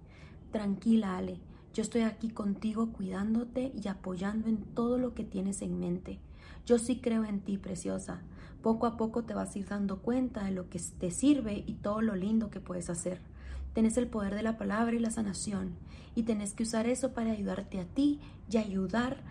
Tranquila, 0.51 1.17
Ale 1.17 1.39
yo 1.73 1.81
estoy 1.81 2.01
aquí 2.01 2.29
contigo 2.29 2.91
cuidándote 2.91 3.73
y 3.75 3.87
apoyando 3.87 4.47
en 4.47 4.57
todo 4.57 4.99
lo 4.99 5.15
que 5.15 5.23
tienes 5.23 5.63
en 5.63 5.79
mente. 5.79 6.19
Yo 6.67 6.77
sí 6.77 6.99
creo 6.99 7.25
en 7.25 7.41
ti, 7.41 7.57
preciosa. 7.57 8.21
Poco 8.61 8.85
a 8.85 8.95
poco 8.95 9.23
te 9.23 9.33
vas 9.33 9.55
a 9.55 9.59
ir 9.59 9.67
dando 9.67 9.97
cuenta 9.97 10.43
de 10.43 10.51
lo 10.51 10.69
que 10.69 10.79
te 10.99 11.09
sirve 11.09 11.63
y 11.65 11.73
todo 11.73 12.01
lo 12.01 12.15
lindo 12.15 12.51
que 12.51 12.59
puedes 12.59 12.91
hacer. 12.91 13.21
Tenés 13.73 13.97
el 13.97 14.07
poder 14.07 14.35
de 14.35 14.43
la 14.43 14.55
palabra 14.55 14.95
y 14.95 14.99
la 14.99 15.09
sanación 15.09 15.73
y 16.13 16.23
tenés 16.23 16.53
que 16.53 16.61
usar 16.61 16.85
eso 16.85 17.11
para 17.13 17.31
ayudarte 17.31 17.79
a 17.79 17.85
ti 17.85 18.19
y 18.51 18.57
ayudar 18.57 19.23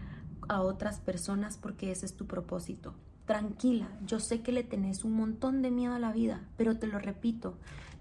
a 0.48 0.62
otras 0.62 0.98
personas 0.98 1.56
porque 1.56 1.92
ese 1.92 2.06
es 2.06 2.16
tu 2.16 2.26
propósito. 2.26 2.92
Tranquila, 3.26 3.88
yo 4.06 4.20
sé 4.20 4.40
que 4.40 4.52
le 4.52 4.64
tenés 4.64 5.04
un 5.04 5.14
montón 5.14 5.62
de 5.62 5.70
miedo 5.70 5.94
a 5.94 5.98
la 5.98 6.12
vida, 6.12 6.42
pero 6.56 6.76
te 6.78 6.86
lo 6.86 6.98
repito, 6.98 7.54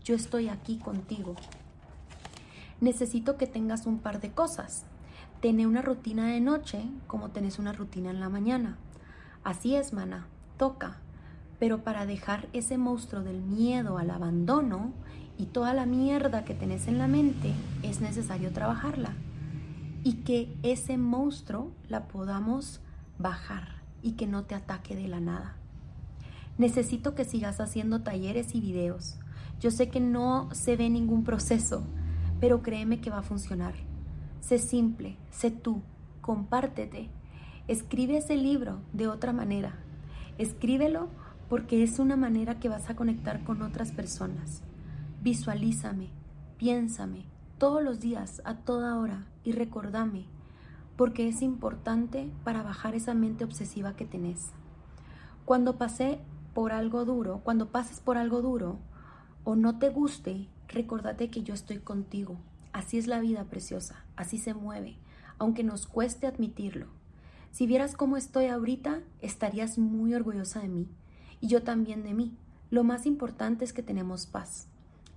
yo 0.03 0.15
estoy 0.15 0.49
aquí 0.49 0.77
contigo 0.77 1.35
necesito 2.81 3.37
que 3.37 3.47
tengas 3.47 3.85
un 3.85 3.99
par 3.99 4.19
de 4.19 4.31
cosas. 4.31 4.83
Tener 5.39 5.67
una 5.67 5.81
rutina 5.81 6.27
de 6.27 6.41
noche 6.41 6.83
como 7.07 7.29
tenés 7.29 7.59
una 7.59 7.71
rutina 7.71 8.09
en 8.09 8.19
la 8.19 8.27
mañana. 8.27 8.77
Así 9.43 9.75
es, 9.75 9.93
mana, 9.93 10.27
toca. 10.57 10.97
Pero 11.59 11.83
para 11.83 12.05
dejar 12.05 12.49
ese 12.53 12.77
monstruo 12.77 13.21
del 13.21 13.41
miedo 13.41 13.97
al 13.97 14.09
abandono 14.09 14.91
y 15.37 15.45
toda 15.45 15.73
la 15.73 15.85
mierda 15.85 16.43
que 16.43 16.53
tenés 16.53 16.87
en 16.87 16.97
la 16.97 17.07
mente, 17.07 17.53
es 17.83 18.01
necesario 18.01 18.51
trabajarla. 18.51 19.13
Y 20.03 20.23
que 20.23 20.55
ese 20.63 20.97
monstruo 20.97 21.71
la 21.87 22.07
podamos 22.07 22.81
bajar 23.19 23.80
y 24.01 24.13
que 24.13 24.27
no 24.27 24.43
te 24.43 24.55
ataque 24.55 24.95
de 24.95 25.07
la 25.07 25.19
nada. 25.19 25.55
Necesito 26.57 27.15
que 27.15 27.25
sigas 27.25 27.59
haciendo 27.59 28.01
talleres 28.01 28.55
y 28.55 28.61
videos. 28.61 29.17
Yo 29.59 29.71
sé 29.71 29.89
que 29.89 29.99
no 29.99 30.49
se 30.53 30.75
ve 30.75 30.89
ningún 30.89 31.23
proceso, 31.23 31.83
pero 32.39 32.61
créeme 32.61 33.01
que 33.01 33.09
va 33.09 33.19
a 33.19 33.23
funcionar. 33.23 33.73
Sé 34.39 34.57
simple, 34.57 35.17
sé 35.29 35.51
tú, 35.51 35.81
compártete. 36.21 37.09
Escribe 37.67 38.17
ese 38.17 38.35
libro 38.35 38.81
de 38.93 39.07
otra 39.07 39.33
manera. 39.33 39.75
Escríbelo 40.37 41.09
porque 41.49 41.83
es 41.83 41.99
una 41.99 42.15
manera 42.15 42.59
que 42.59 42.69
vas 42.69 42.89
a 42.89 42.95
conectar 42.95 43.43
con 43.43 43.61
otras 43.61 43.91
personas. 43.91 44.63
Visualízame, 45.21 46.09
piénsame 46.57 47.25
todos 47.61 47.83
los 47.83 47.99
días, 47.99 48.41
a 48.43 48.55
toda 48.55 48.97
hora 48.97 49.27
y 49.43 49.51
recordame, 49.51 50.25
porque 50.95 51.27
es 51.27 51.41
importante 51.41 52.29
para 52.43 52.63
bajar 52.63 52.95
esa 52.95 53.13
mente 53.13 53.43
obsesiva 53.43 53.95
que 53.95 54.05
tenés. 54.05 54.51
Cuando 55.45 55.77
pasé 55.77 56.19
por 56.53 56.71
algo 56.71 57.05
duro, 57.05 57.41
cuando 57.43 57.69
pases 57.69 57.99
por 57.99 58.17
algo 58.17 58.41
duro 58.41 58.79
o 59.43 59.55
no 59.55 59.79
te 59.79 59.89
guste, 59.89 60.47
recordate 60.67 61.29
que 61.29 61.43
yo 61.43 61.53
estoy 61.53 61.79
contigo. 61.79 62.37
Así 62.73 62.97
es 62.97 63.07
la 63.07 63.19
vida 63.19 63.45
preciosa, 63.45 64.05
así 64.15 64.37
se 64.37 64.53
mueve, 64.53 64.97
aunque 65.39 65.63
nos 65.63 65.87
cueste 65.87 66.27
admitirlo. 66.27 66.87
Si 67.51 67.67
vieras 67.67 67.95
cómo 67.95 68.15
estoy 68.15 68.45
ahorita, 68.45 69.01
estarías 69.21 69.77
muy 69.77 70.13
orgullosa 70.13 70.61
de 70.61 70.69
mí 70.69 70.87
y 71.41 71.47
yo 71.47 71.63
también 71.63 72.03
de 72.03 72.13
mí. 72.13 72.37
Lo 72.69 72.83
más 72.85 73.05
importante 73.05 73.65
es 73.65 73.73
que 73.73 73.83
tenemos 73.83 74.25
paz. 74.25 74.67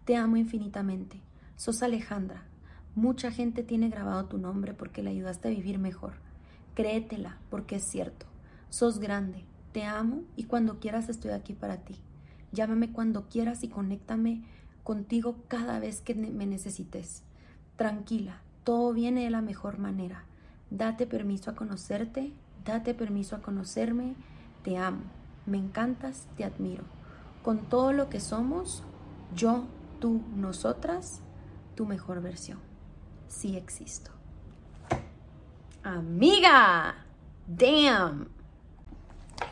Te 0.05 0.17
amo 0.17 0.37
infinitamente. 0.37 1.21
Sos 1.57 1.83
Alejandra. 1.83 2.45
Mucha 2.97 3.33
gente 3.33 3.65
tiene 3.65 3.89
grabado 3.89 4.27
tu 4.27 4.39
nombre 4.39 4.73
porque 4.73 5.03
le 5.03 5.11
ayudaste 5.11 5.49
a 5.49 5.51
vivir 5.51 5.81
mejor. 5.81 6.13
Créetela 6.75 7.39
porque 7.51 7.77
es 7.77 7.85
cierto. 7.85 8.27
Sos 8.71 9.01
grande. 9.01 9.45
Te 9.73 9.83
amo 9.83 10.23
y 10.37 10.45
cuando 10.45 10.79
quieras 10.79 11.09
estoy 11.09 11.33
aquí 11.33 11.55
para 11.55 11.79
ti. 11.79 11.97
Llámame 12.53 12.93
cuando 12.93 13.29
quieras 13.29 13.65
y 13.65 13.69
conéctame 13.69 14.45
contigo 14.85 15.37
cada 15.49 15.81
vez 15.81 16.01
que 16.03 16.15
me 16.15 16.47
necesites. 16.47 17.25
Tranquila, 17.75 18.43
todo 18.63 18.93
viene 18.93 19.25
de 19.25 19.31
la 19.31 19.43
mejor 19.43 19.79
manera. 19.79 20.25
Date 20.71 21.09
permiso 21.09 21.51
a 21.51 21.57
conocerte, 21.57 22.33
date 22.65 22.95
permiso 22.95 23.35
a 23.35 23.43
conocerme. 23.43 24.15
Te 24.63 24.79
amo, 24.79 25.03
me 25.47 25.59
encantas, 25.59 26.29
te 26.37 26.45
admiro. 26.45 26.85
Con 27.43 27.69
todo 27.69 27.93
lo 27.93 28.09
que 28.09 28.21
somos, 28.21 28.85
yo, 29.35 29.65
tú, 29.99 30.23
nosotras, 30.37 31.23
tu 31.75 31.87
mejor 31.87 32.23
versión. 32.23 32.74
Sí 33.35 33.57
existo. 33.57 34.11
Amiga, 35.83 36.95
damn. 37.47 38.29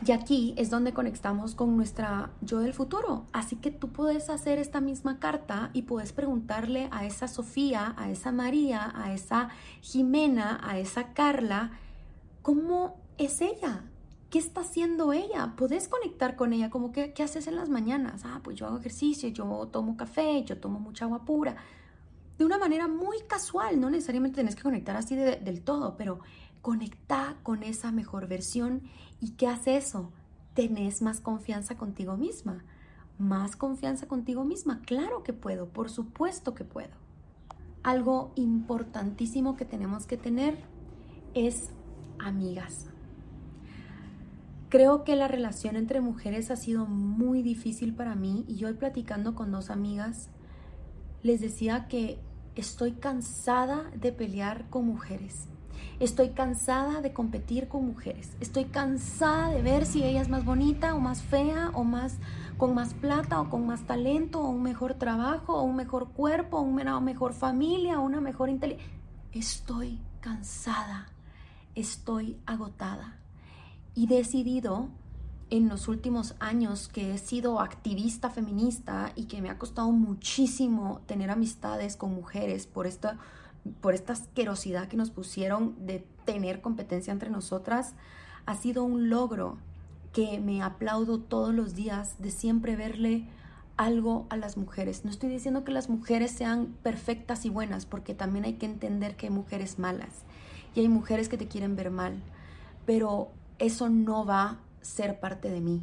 Y 0.05 0.11
aquí 0.11 0.53
es 0.57 0.69
donde 0.69 0.93
conectamos 0.93 1.53
con 1.53 1.75
nuestra 1.75 2.31
yo 2.41 2.59
del 2.59 2.73
futuro. 2.73 3.25
Así 3.33 3.57
que 3.57 3.71
tú 3.71 3.89
puedes 3.89 4.29
hacer 4.29 4.57
esta 4.57 4.79
misma 4.79 5.19
carta 5.19 5.69
y 5.73 5.83
puedes 5.83 6.13
preguntarle 6.13 6.87
a 6.91 7.05
esa 7.05 7.27
Sofía, 7.27 7.93
a 7.97 8.09
esa 8.09 8.31
María, 8.31 8.91
a 8.95 9.13
esa 9.13 9.49
Jimena, 9.81 10.59
a 10.63 10.79
esa 10.79 11.13
Carla, 11.13 11.71
¿cómo 12.41 12.97
es 13.17 13.41
ella? 13.41 13.83
¿Qué 14.29 14.39
está 14.39 14.61
haciendo 14.61 15.13
ella? 15.13 15.53
Puedes 15.57 15.89
conectar 15.89 16.35
con 16.35 16.53
ella, 16.53 16.69
como 16.69 16.91
¿qué 16.93 17.13
haces 17.21 17.47
en 17.47 17.57
las 17.57 17.69
mañanas? 17.69 18.23
Ah, 18.25 18.39
pues 18.43 18.57
yo 18.57 18.65
hago 18.65 18.77
ejercicio, 18.77 19.29
yo 19.29 19.45
tomo 19.71 19.97
café, 19.97 20.43
yo 20.45 20.57
tomo 20.57 20.79
mucha 20.79 21.05
agua 21.05 21.25
pura. 21.25 21.57
De 22.37 22.45
una 22.45 22.57
manera 22.57 22.87
muy 22.87 23.17
casual, 23.27 23.79
no 23.79 23.89
necesariamente 23.89 24.37
tenés 24.37 24.55
que 24.55 24.63
conectar 24.63 24.95
así 24.95 25.15
del 25.15 25.61
todo, 25.61 25.95
pero 25.97 26.19
conecta 26.61 27.37
con 27.43 27.61
esa 27.61 27.91
mejor 27.91 28.27
versión 28.27 28.83
¿Y 29.23 29.35
qué 29.35 29.47
hace 29.47 29.77
eso? 29.77 30.11
Tenés 30.53 31.01
más 31.01 31.21
confianza 31.21 31.77
contigo 31.77 32.17
misma. 32.17 32.65
Más 33.17 33.55
confianza 33.55 34.05
contigo 34.05 34.43
misma. 34.43 34.81
Claro 34.81 35.23
que 35.23 35.31
puedo, 35.31 35.69
por 35.69 35.89
supuesto 35.89 36.53
que 36.53 36.65
puedo. 36.65 36.91
Algo 37.83 38.33
importantísimo 38.35 39.55
que 39.55 39.63
tenemos 39.63 40.07
que 40.07 40.17
tener 40.17 40.57
es 41.33 41.69
amigas. 42.19 42.87
Creo 44.67 45.05
que 45.05 45.15
la 45.15 45.29
relación 45.29 45.77
entre 45.77 46.01
mujeres 46.01 46.51
ha 46.51 46.57
sido 46.57 46.85
muy 46.85 47.43
difícil 47.43 47.95
para 47.95 48.13
mí 48.13 48.43
y 48.49 48.65
hoy 48.65 48.73
platicando 48.73 49.35
con 49.35 49.51
dos 49.51 49.69
amigas 49.69 50.27
les 51.23 51.41
decía 51.41 51.87
que 51.87 52.19
estoy 52.55 52.91
cansada 52.91 53.89
de 53.95 54.11
pelear 54.11 54.69
con 54.69 54.85
mujeres. 54.85 55.47
Estoy 55.99 56.29
cansada 56.29 57.01
de 57.01 57.13
competir 57.13 57.67
con 57.67 57.85
mujeres. 57.85 58.35
Estoy 58.41 58.65
cansada 58.65 59.49
de 59.49 59.61
ver 59.61 59.85
si 59.85 60.03
ella 60.03 60.21
es 60.21 60.29
más 60.29 60.43
bonita 60.43 60.95
o 60.95 60.99
más 60.99 61.21
fea 61.21 61.71
o 61.73 61.83
más 61.83 62.17
con 62.57 62.75
más 62.75 62.93
plata 62.93 63.39
o 63.41 63.49
con 63.49 63.65
más 63.65 63.83
talento 63.83 64.41
o 64.41 64.49
un 64.49 64.63
mejor 64.63 64.95
trabajo 64.95 65.55
o 65.55 65.63
un 65.63 65.75
mejor 65.75 66.09
cuerpo 66.09 66.57
o 66.57 66.61
una 66.61 66.99
mejor 66.99 67.33
familia 67.33 67.99
o 67.99 68.03
una 68.03 68.21
mejor 68.21 68.49
inteligencia. 68.49 68.93
Estoy 69.31 70.01
cansada. 70.19 71.07
Estoy 71.73 72.37
agotada. 72.45 73.19
Y 73.95 74.07
decidido 74.07 74.89
en 75.53 75.69
los 75.69 75.87
últimos 75.87 76.33
años 76.39 76.87
que 76.87 77.13
he 77.13 77.17
sido 77.19 77.59
activista 77.59 78.31
feminista 78.31 79.11
y 79.15 79.25
que 79.25 79.39
me 79.39 79.51
ha 79.51 79.59
costado 79.59 79.91
muchísimo 79.91 81.01
tener 81.05 81.29
amistades 81.29 81.95
con 81.95 82.11
mujeres 82.15 82.65
por 82.65 82.87
esta 82.87 83.19
por 83.79 83.93
esta 83.93 84.13
asquerosidad 84.13 84.87
que 84.87 84.97
nos 84.97 85.11
pusieron 85.11 85.75
de 85.85 86.05
tener 86.25 86.59
competencia 86.59 87.13
entre 87.13 87.29
nosotras, 87.29 87.93
ha 88.47 88.55
sido 88.55 88.83
un 88.83 89.11
logro 89.11 89.57
que 90.11 90.39
me 90.39 90.63
aplaudo 90.63 91.19
todos 91.19 91.53
los 91.53 91.75
días 91.75 92.19
de 92.19 92.31
siempre 92.31 92.75
verle 92.75 93.27
algo 93.77 94.25
a 94.31 94.37
las 94.37 94.57
mujeres. 94.57 95.05
No 95.05 95.11
estoy 95.11 95.29
diciendo 95.29 95.63
que 95.63 95.71
las 95.71 95.87
mujeres 95.87 96.31
sean 96.31 96.75
perfectas 96.81 97.45
y 97.45 97.49
buenas, 97.49 97.85
porque 97.85 98.15
también 98.15 98.45
hay 98.45 98.55
que 98.55 98.65
entender 98.65 99.15
que 99.15 99.27
hay 99.27 99.31
mujeres 99.31 99.77
malas 99.77 100.23
y 100.73 100.79
hay 100.79 100.89
mujeres 100.89 101.29
que 101.29 101.37
te 101.37 101.47
quieren 101.47 101.75
ver 101.75 101.91
mal, 101.91 102.21
pero 102.87 103.29
eso 103.59 103.87
no 103.87 104.25
va 104.25 104.57
ser 104.83 105.19
parte 105.19 105.49
de 105.49 105.61
mí. 105.61 105.81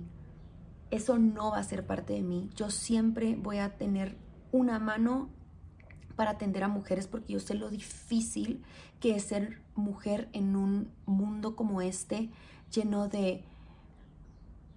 Eso 0.93 1.19
no 1.19 1.51
va 1.51 1.59
a 1.59 1.65
ser 1.65 1.87
parte 1.87 2.13
de 2.13 2.23
mí. 2.23 2.51
Yo 2.55 2.71
siempre 2.71 3.37
voy 3.37 3.59
a 3.59 3.77
tener 3.77 4.17
una 4.53 4.79
mano 4.79 5.29
para 6.17 6.33
atender 6.33 6.63
a 6.63 6.69
mujeres 6.69 7.07
porque 7.07 7.33
yo 7.33 7.41
sé 7.41 7.55
lo 7.55 7.71
difícil 7.71 8.63
que 9.01 9.17
es 9.17 9.25
ser 9.25 9.63
mujer 9.75 10.29
en 10.33 10.55
un 10.55 10.93
mundo 11.07 11.57
como 11.57 11.81
este 11.81 12.31
lleno 12.71 13.09
de 13.09 13.45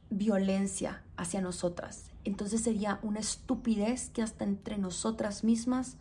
violencia 0.09 1.03
hacia 1.17 1.41
nosotras. 1.41 2.11
Entonces 2.23 2.61
sería 2.61 2.99
una 3.03 3.19
estupidez 3.19 4.09
que 4.09 4.21
hasta 4.21 4.45
entre 4.45 4.77
nosotras 4.77 5.43
mismas 5.43 5.97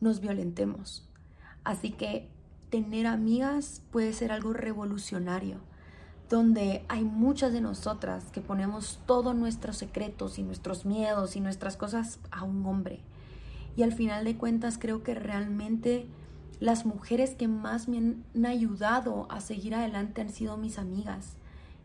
nos 0.00 0.20
violentemos. 0.20 1.08
Así 1.64 1.90
que 1.90 2.30
tener 2.70 3.06
amigas 3.06 3.82
puede 3.90 4.12
ser 4.12 4.32
algo 4.32 4.52
revolucionario, 4.52 5.58
donde 6.30 6.84
hay 6.88 7.04
muchas 7.04 7.52
de 7.52 7.60
nosotras 7.60 8.24
que 8.32 8.40
ponemos 8.40 9.00
todos 9.04 9.34
nuestros 9.34 9.76
secretos 9.76 10.38
y 10.38 10.42
nuestros 10.42 10.86
miedos 10.86 11.36
y 11.36 11.40
nuestras 11.40 11.76
cosas 11.76 12.18
a 12.30 12.44
un 12.44 12.64
hombre 12.64 13.00
y 13.76 13.82
al 13.82 13.92
final 13.92 14.24
de 14.24 14.36
cuentas 14.36 14.78
creo 14.78 15.02
que 15.02 15.14
realmente 15.14 16.06
las 16.58 16.84
mujeres 16.84 17.34
que 17.34 17.48
más 17.48 17.88
me 17.88 17.98
han 17.98 18.46
ayudado 18.46 19.26
a 19.30 19.40
seguir 19.40 19.74
adelante 19.74 20.20
han 20.20 20.30
sido 20.30 20.56
mis 20.56 20.78
amigas 20.78 21.36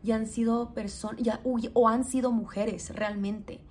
y 0.03 0.11
han 0.11 0.27
sido 0.27 0.73
personas, 0.73 1.21
o 1.73 1.87
han 1.87 2.03
sido 2.03 2.31
mujeres 2.31 2.93
realmente. 2.93 3.61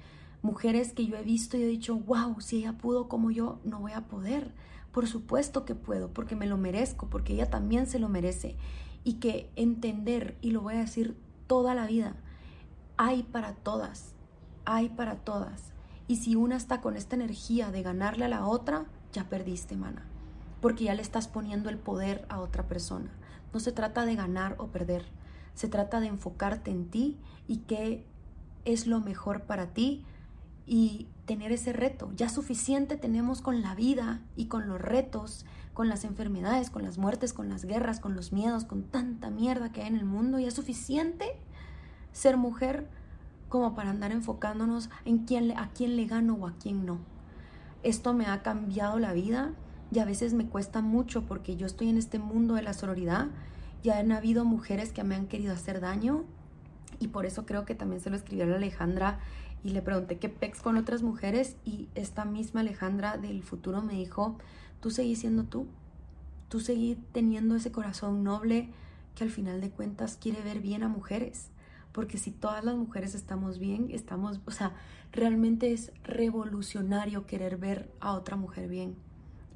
Mujeres 0.43 0.93
que 0.93 1.07
yo 1.07 1.17
he 1.17 1.23
visto 1.23 1.57
y 1.57 1.63
he 1.63 1.67
dicho, 1.67 1.97
wow, 1.97 2.41
si 2.41 2.59
ella 2.59 2.73
pudo 2.73 3.09
como 3.09 3.31
yo, 3.31 3.61
no 3.65 3.81
voy 3.81 3.93
a 3.93 4.03
poder. 4.03 4.53
Por 4.93 5.07
supuesto 5.07 5.65
que 5.65 5.75
puedo, 5.75 6.09
porque 6.09 6.37
me 6.37 6.47
lo 6.47 6.57
merezco, 6.57 7.09
porque 7.09 7.35
ella 7.35 7.51
también 7.51 7.87
se 7.87 7.99
lo 7.99 8.09
merece. 8.09 8.57
Y 9.05 9.15
que 9.15 9.51
entender, 9.55 10.37
y 10.41 10.51
lo 10.51 10.63
voy 10.63 10.75
a 10.75 10.79
decir 10.79 11.17
toda 11.47 11.75
la 11.75 11.87
vida, 11.87 12.17
hay 12.97 13.23
para 13.23 13.55
todas, 13.55 14.15
hay 14.65 14.89
para 14.89 15.17
todas. 15.17 15.73
Y 16.09 16.17
si 16.17 16.37
una 16.37 16.57
está 16.57 16.81
con 16.81 16.97
esta 16.97 17.17
energía 17.17 17.71
de 17.71 17.83
ganarle 17.83 18.25
a 18.25 18.29
la 18.29 18.47
otra, 18.47 18.87
ya 19.13 19.29
perdiste, 19.29 19.77
mana. 19.77 20.07
Porque 20.61 20.85
ya 20.85 20.95
le 20.95 21.03
estás 21.03 21.29
poniendo 21.29 21.71
el 21.71 21.79
poder 21.79 22.27
a 22.29 22.41
otra 22.41 22.67
persona. 22.67 23.11
No 23.53 23.61
se 23.61 23.73
trata 23.73 24.05
de 24.05 24.17
ganar 24.17 24.57
o 24.59 24.69
perder. 24.69 25.05
Se 25.55 25.69
trata 25.69 26.01
de 26.01 26.09
enfocarte 26.09 26.71
en 26.71 26.89
ti 26.91 27.19
y 27.47 27.59
qué 27.59 28.05
es 28.65 28.87
lo 28.87 29.01
mejor 29.01 29.43
para 29.43 29.73
ti 29.73 30.05
y 30.67 31.09
tener 31.27 31.53
ese 31.53 31.73
reto. 31.73 32.11
Ya 32.17 32.29
suficiente 32.29 32.97
tenemos 32.97 33.41
con 33.41 33.63
la 33.63 33.75
vida 33.75 34.23
y 34.37 34.47
con 34.47 34.69
los 34.69 34.81
retos, 34.81 35.47
con 35.75 35.89
las 35.89 36.05
enfermedades, 36.05 36.71
con 36.71 36.83
las 36.85 36.99
muertes, 36.99 37.33
con 37.33 37.49
las 37.49 37.65
guerras, 37.65 38.01
con 38.01 38.15
los 38.15 38.33
miedos, 38.33 38.65
con 38.65 38.85
tanta 38.85 39.29
mierda 39.29 39.73
que 39.73 39.83
hay 39.83 39.89
en 39.89 39.97
el 39.97 40.05
mundo. 40.05 40.39
Ya 40.39 40.49
es 40.49 40.55
suficiente 40.55 41.27
ser 42.13 42.37
mujer 42.37 42.89
como 43.49 43.75
para 43.75 43.91
andar 43.91 44.13
enfocándonos 44.13 44.89
en 45.05 45.19
quién, 45.19 45.51
a 45.59 45.71
quién 45.75 45.97
le 45.97 46.07
gano 46.07 46.35
o 46.35 46.47
a 46.47 46.55
quién 46.55 46.87
no. 46.87 46.99
Esto 47.83 48.15
me 48.15 48.27
ha 48.27 48.43
cambiado 48.43 48.99
la 48.99 49.13
vida 49.13 49.53
y 49.93 49.99
a 49.99 50.05
veces 50.05 50.33
me 50.33 50.47
cuesta 50.47 50.81
mucho 50.81 51.27
porque 51.27 51.57
yo 51.57 51.67
estoy 51.67 51.89
en 51.91 51.99
este 51.99 52.19
mundo 52.19 52.55
de 52.55 52.63
la 52.63 52.73
sororidad. 52.73 53.27
Ya 53.83 53.99
han 53.99 54.13
habido 54.13 54.45
mujeres 54.45 54.93
que 54.93 55.05
me 55.05 55.15
han 55.15 55.27
querido 55.27 55.53
hacer 55.53 55.81
daño 55.81 56.25
Y 57.01 57.09
por 57.09 57.27
eso 57.27 57.45
creo 57.45 57.67
que 57.67 57.75
también 57.75 58.01
se 58.01 58.09
lo 58.09 58.17
escribí 58.17 58.41
a 58.43 58.47
la 58.47 58.57
Alejandra 58.57 59.19
y 59.65 59.71
le 59.71 59.83
pregunté 59.83 60.19
qué 60.19 60.29
pex 60.29 60.61
con 60.61 60.77
otras 60.77 61.03
mujeres 61.03 61.57
y 61.65 61.89
esta 61.95 62.25
misma 62.25 62.61
Alejandra 62.61 63.17
del 63.17 63.43
futuro 63.43 63.83
me 63.83 63.95
dijo, 63.95 64.37
tú 64.85 64.91
seguís 64.91 65.21
siendo 65.21 65.45
tú, 65.45 65.67
tú 66.51 66.61
seguís 66.61 66.99
teniendo 67.13 67.57
ese 67.57 67.73
corazón 67.73 68.23
noble 68.23 68.69
que 69.15 69.25
al 69.25 69.31
final 69.31 69.63
de 69.63 69.71
cuentas 69.71 70.19
quiere 70.21 70.43
ver 70.43 70.61
bien 70.61 70.83
a 70.83 70.89
mujeres. 70.89 71.49
Porque 71.93 72.19
si 72.19 72.33
todas 72.33 72.63
las 72.65 72.77
mujeres 72.77 73.15
estamos 73.15 73.59
bien, 73.59 73.89
estamos, 73.91 74.41
o 74.45 74.51
sea, 74.51 74.75
realmente 75.11 75.73
es 75.73 75.91
revolucionario 76.03 77.27
querer 77.27 77.57
ver 77.57 77.91
a 77.99 78.13
otra 78.13 78.37
mujer 78.37 78.69
bien 78.69 78.95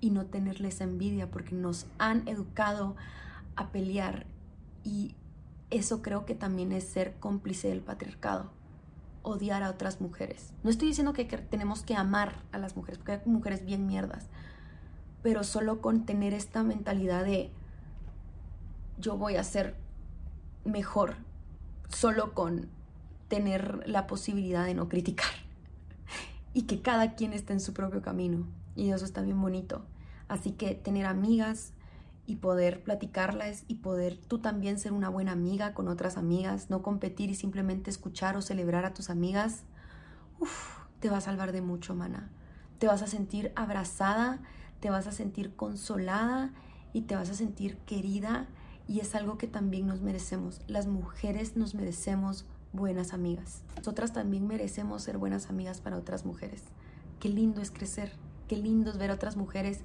y 0.00 0.12
no 0.12 0.24
tenerles 0.24 0.80
envidia 0.80 1.30
porque 1.30 1.54
nos 1.54 1.84
han 1.98 2.26
educado 2.26 2.96
a 3.54 3.70
pelear 3.70 4.24
y 4.82 5.14
eso 5.68 6.00
creo 6.00 6.24
que 6.24 6.36
también 6.36 6.72
es 6.72 6.84
ser 6.84 7.16
cómplice 7.20 7.68
del 7.68 7.82
patriarcado, 7.82 8.50
odiar 9.22 9.62
a 9.62 9.68
otras 9.68 10.00
mujeres. 10.00 10.54
No 10.62 10.70
estoy 10.70 10.88
diciendo 10.88 11.12
que, 11.12 11.26
tenemos 11.26 11.82
que 11.82 11.96
amar 11.96 12.44
a 12.50 12.56
las 12.56 12.78
mujeres, 12.78 12.96
porque 12.96 13.12
hay 13.12 13.20
mujeres 13.26 13.66
bien 13.66 13.86
mierdas, 13.86 14.30
pero 15.22 15.44
solo 15.44 15.80
con 15.80 16.06
tener 16.06 16.34
esta 16.34 16.62
mentalidad 16.62 17.24
de 17.24 17.50
yo 18.98 19.16
voy 19.16 19.36
a 19.36 19.44
ser 19.44 19.76
mejor, 20.64 21.16
solo 21.88 22.34
con 22.34 22.68
tener 23.28 23.86
la 23.88 24.06
posibilidad 24.06 24.64
de 24.64 24.74
no 24.74 24.88
criticar 24.88 25.30
y 26.54 26.62
que 26.62 26.82
cada 26.82 27.14
quien 27.14 27.32
esté 27.32 27.52
en 27.52 27.60
su 27.60 27.72
propio 27.72 28.02
camino. 28.02 28.46
Y 28.74 28.90
eso 28.90 29.04
está 29.04 29.22
bien 29.22 29.40
bonito. 29.40 29.84
Así 30.28 30.52
que 30.52 30.74
tener 30.74 31.06
amigas, 31.06 31.72
y 32.28 32.36
poder 32.36 32.82
platicarlas 32.82 33.64
y 33.68 33.76
poder 33.76 34.18
tú 34.18 34.38
también 34.38 34.78
ser 34.78 34.92
una 34.92 35.08
buena 35.08 35.32
amiga 35.32 35.72
con 35.72 35.88
otras 35.88 36.18
amigas, 36.18 36.68
no 36.68 36.82
competir 36.82 37.30
y 37.30 37.34
simplemente 37.34 37.88
escuchar 37.88 38.36
o 38.36 38.42
celebrar 38.42 38.84
a 38.84 38.92
tus 38.92 39.08
amigas, 39.08 39.62
uf, 40.38 40.76
te 41.00 41.08
va 41.08 41.16
a 41.16 41.22
salvar 41.22 41.52
de 41.52 41.62
mucho, 41.62 41.94
mana. 41.94 42.28
Te 42.78 42.86
vas 42.86 43.00
a 43.00 43.06
sentir 43.06 43.50
abrazada, 43.56 44.40
te 44.80 44.90
vas 44.90 45.06
a 45.06 45.12
sentir 45.12 45.54
consolada 45.54 46.52
y 46.92 47.02
te 47.02 47.14
vas 47.14 47.30
a 47.30 47.34
sentir 47.34 47.76
querida 47.78 48.46
y 48.86 49.00
es 49.00 49.14
algo 49.14 49.38
que 49.38 49.46
también 49.46 49.86
nos 49.86 50.00
merecemos. 50.00 50.60
Las 50.66 50.86
mujeres 50.86 51.56
nos 51.56 51.74
merecemos 51.74 52.46
buenas 52.72 53.12
amigas. 53.12 53.62
Nosotras 53.76 54.12
también 54.12 54.46
merecemos 54.46 55.02
ser 55.02 55.18
buenas 55.18 55.50
amigas 55.50 55.80
para 55.80 55.96
otras 55.96 56.24
mujeres. 56.24 56.62
Qué 57.20 57.28
lindo 57.28 57.60
es 57.60 57.70
crecer, 57.70 58.12
qué 58.46 58.56
lindo 58.56 58.90
es 58.90 58.98
ver 58.98 59.10
a 59.10 59.14
otras 59.14 59.36
mujeres 59.36 59.82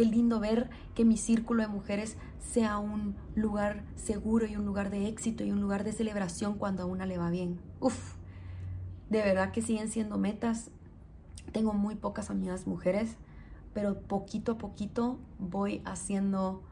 Qué 0.00 0.04
lindo 0.06 0.40
ver 0.40 0.70
que 0.94 1.04
mi 1.04 1.18
círculo 1.18 1.62
de 1.62 1.68
mujeres 1.68 2.16
sea 2.38 2.78
un 2.78 3.16
lugar 3.34 3.84
seguro 3.96 4.46
y 4.46 4.56
un 4.56 4.64
lugar 4.64 4.88
de 4.88 5.08
éxito 5.08 5.44
y 5.44 5.50
un 5.50 5.60
lugar 5.60 5.84
de 5.84 5.92
celebración 5.92 6.54
cuando 6.56 6.82
a 6.82 6.86
una 6.86 7.04
le 7.04 7.18
va 7.18 7.28
bien. 7.28 7.60
Uf, 7.80 8.14
de 9.10 9.18
verdad 9.18 9.52
que 9.52 9.60
siguen 9.62 9.90
siendo 9.90 10.16
metas. 10.16 10.70
Tengo 11.52 11.74
muy 11.74 11.96
pocas 11.96 12.30
amigas 12.30 12.66
mujeres, 12.66 13.16
pero 13.72 14.00
poquito 14.00 14.52
a 14.52 14.58
poquito 14.58 15.18
voy 15.38 15.82
haciendo 15.84 16.62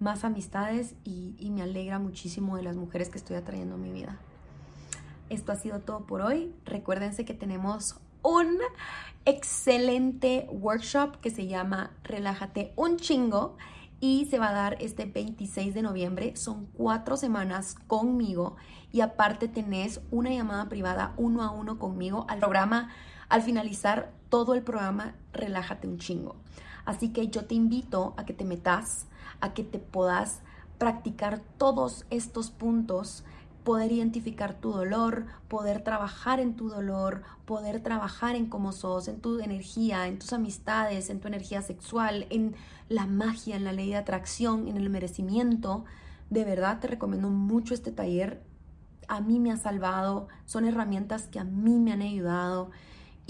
más 0.00 0.24
amistades 0.24 0.94
y, 1.04 1.50
me 1.50 1.62
alegra 1.62 1.98
muchísimo 1.98 2.56
de 2.56 2.62
las 2.62 2.76
mujeres 2.76 3.10
que 3.10 3.18
estoy 3.18 3.36
atrayendo 3.36 3.74
a 3.74 3.78
mi 3.78 3.92
vida. 3.92 4.18
Esto 5.28 5.52
ha 5.52 5.56
sido 5.56 5.80
todo 5.80 6.06
por 6.06 6.22
hoy. 6.22 6.52
Recuérdense 6.64 7.24
que 7.24 7.34
tenemos 7.34 8.00
un 8.22 8.58
excelente 9.24 10.48
workshop 10.50 11.20
que 11.20 11.30
se 11.30 11.46
llama 11.46 11.92
Relájate 12.02 12.72
un 12.76 12.96
chingo 12.96 13.56
y 14.00 14.26
se 14.30 14.38
va 14.38 14.48
a 14.48 14.52
dar 14.52 14.76
este 14.80 15.04
26 15.04 15.74
de 15.74 15.82
noviembre. 15.82 16.34
Son 16.36 16.66
cuatro 16.74 17.16
semanas 17.16 17.76
conmigo 17.86 18.56
y 18.90 19.02
aparte 19.02 19.46
tenés 19.46 20.00
una 20.10 20.30
llamada 20.30 20.68
privada 20.68 21.12
uno 21.18 21.42
a 21.42 21.50
uno 21.50 21.78
conmigo 21.78 22.24
al 22.28 22.38
programa. 22.38 22.90
Al 23.30 23.42
finalizar 23.42 24.12
todo 24.28 24.54
el 24.54 24.62
programa, 24.62 25.14
relájate 25.32 25.86
un 25.86 25.98
chingo. 25.98 26.34
Así 26.84 27.10
que 27.10 27.28
yo 27.28 27.44
te 27.44 27.54
invito 27.54 28.12
a 28.16 28.24
que 28.24 28.34
te 28.34 28.44
metas, 28.44 29.06
a 29.40 29.54
que 29.54 29.62
te 29.62 29.78
puedas 29.78 30.40
practicar 30.78 31.40
todos 31.56 32.06
estos 32.10 32.50
puntos 32.50 33.22
poder 33.62 33.92
identificar 33.92 34.54
tu 34.54 34.72
dolor, 34.72 35.26
poder 35.46 35.84
trabajar 35.84 36.40
en 36.40 36.56
tu 36.56 36.70
dolor, 36.70 37.22
poder 37.44 37.80
trabajar 37.80 38.34
en 38.34 38.46
cómo 38.46 38.72
sos, 38.72 39.06
en 39.06 39.20
tu 39.20 39.38
energía, 39.38 40.08
en 40.08 40.18
tus 40.18 40.32
amistades, 40.32 41.08
en 41.08 41.20
tu 41.20 41.28
energía 41.28 41.62
sexual, 41.62 42.26
en 42.30 42.56
la 42.88 43.06
magia, 43.06 43.54
en 43.54 43.62
la 43.62 43.72
ley 43.72 43.90
de 43.90 43.96
atracción, 43.96 44.66
en 44.66 44.76
el 44.76 44.90
merecimiento. 44.90 45.84
De 46.30 46.44
verdad 46.44 46.80
te 46.80 46.88
recomiendo 46.88 47.30
mucho 47.30 47.74
este 47.74 47.92
taller. 47.92 48.42
A 49.06 49.20
mí 49.20 49.38
me 49.38 49.52
ha 49.52 49.56
salvado, 49.56 50.26
son 50.46 50.64
herramientas 50.64 51.28
que 51.28 51.38
a 51.38 51.44
mí 51.44 51.78
me 51.78 51.92
han 51.92 52.02
ayudado 52.02 52.70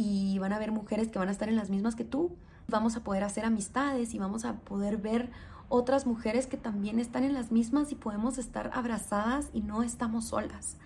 y 0.01 0.39
van 0.39 0.55
a 0.55 0.57
haber 0.57 0.73
mujeres 0.73 1.09
que 1.09 1.19
van 1.19 1.29
a 1.29 1.33
estar 1.33 1.51
en 1.51 1.57
las 1.57 1.69
mismas 1.69 1.95
que 1.95 2.05
tú. 2.05 2.35
Vamos 2.69 2.97
a 2.97 3.05
poder 3.05 3.23
hacer 3.23 3.45
amistades 3.45 4.15
y 4.15 4.19
vamos 4.19 4.47
a 4.47 4.55
poder 4.55 4.97
ver 4.97 5.29
otras 5.69 6.07
mujeres 6.07 6.47
que 6.47 6.57
también 6.57 6.99
están 6.99 7.23
en 7.23 7.35
las 7.35 7.53
mismas 7.53 7.93
y 7.93 7.97
podemos 7.97 8.39
estar 8.39 8.71
abrazadas 8.73 9.51
y 9.53 9.61
no 9.61 9.83
estamos 9.83 10.25
solas. 10.25 10.79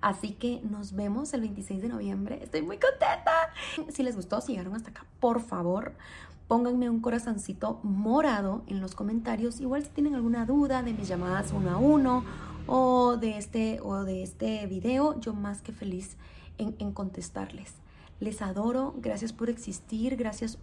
Así 0.00 0.32
que 0.32 0.62
nos 0.62 0.94
vemos 0.94 1.34
el 1.34 1.42
26 1.42 1.82
de 1.82 1.88
noviembre. 1.88 2.40
Estoy 2.42 2.62
muy 2.62 2.78
contenta. 2.78 3.50
Si 3.92 4.02
les 4.02 4.16
gustó, 4.16 4.40
si 4.40 4.52
llegaron 4.52 4.74
hasta 4.74 4.88
acá, 4.88 5.04
por 5.20 5.42
favor, 5.42 5.92
pónganme 6.48 6.88
un 6.88 7.00
corazoncito 7.00 7.78
morado 7.82 8.62
en 8.68 8.80
los 8.80 8.94
comentarios. 8.94 9.60
Igual 9.60 9.82
si 9.82 9.90
tienen 9.90 10.14
alguna 10.14 10.46
duda 10.46 10.82
de 10.82 10.94
mis 10.94 11.08
llamadas 11.08 11.52
uno 11.52 11.70
a 11.72 11.76
uno 11.76 12.24
o 12.66 13.18
de 13.18 13.36
este, 13.36 13.80
o 13.82 14.04
de 14.04 14.22
este 14.22 14.66
video, 14.66 15.20
yo 15.20 15.34
más 15.34 15.60
que 15.60 15.72
feliz 15.72 16.16
en, 16.56 16.74
en 16.78 16.92
contestarles. 16.92 17.81
Les 18.22 18.40
adoro, 18.40 18.94
gracias 18.98 19.32
por 19.32 19.50
existir, 19.50 20.14
gracias 20.14 20.56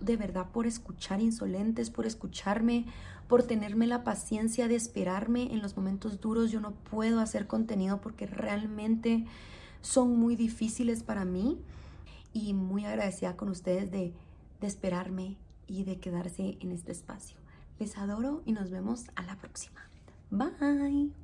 de 0.00 0.16
verdad 0.16 0.46
por 0.52 0.66
escuchar 0.66 1.20
insolentes, 1.20 1.90
por 1.90 2.06
escucharme, 2.06 2.86
por 3.28 3.42
tenerme 3.42 3.86
la 3.86 4.04
paciencia 4.04 4.68
de 4.68 4.76
esperarme 4.76 5.52
en 5.52 5.60
los 5.60 5.76
momentos 5.76 6.22
duros. 6.22 6.50
Yo 6.50 6.60
no 6.60 6.70
puedo 6.70 7.20
hacer 7.20 7.46
contenido 7.46 8.00
porque 8.00 8.24
realmente 8.24 9.26
son 9.82 10.18
muy 10.18 10.34
difíciles 10.34 11.02
para 11.02 11.26
mí 11.26 11.58
y 12.32 12.54
muy 12.54 12.86
agradecida 12.86 13.36
con 13.36 13.50
ustedes 13.50 13.90
de, 13.90 14.14
esperarme 14.62 15.36
y 15.66 15.84
de 15.84 15.98
quedarse 16.00 16.56
en 16.60 16.72
este 16.72 16.92
espacio. 16.92 17.36
Les 17.78 17.98
adoro 17.98 18.40
y 18.46 18.52
nos 18.52 18.70
vemos 18.70 19.10
a 19.14 19.24
la 19.24 19.36
próxima. 19.36 19.82
Bye. 20.30 21.23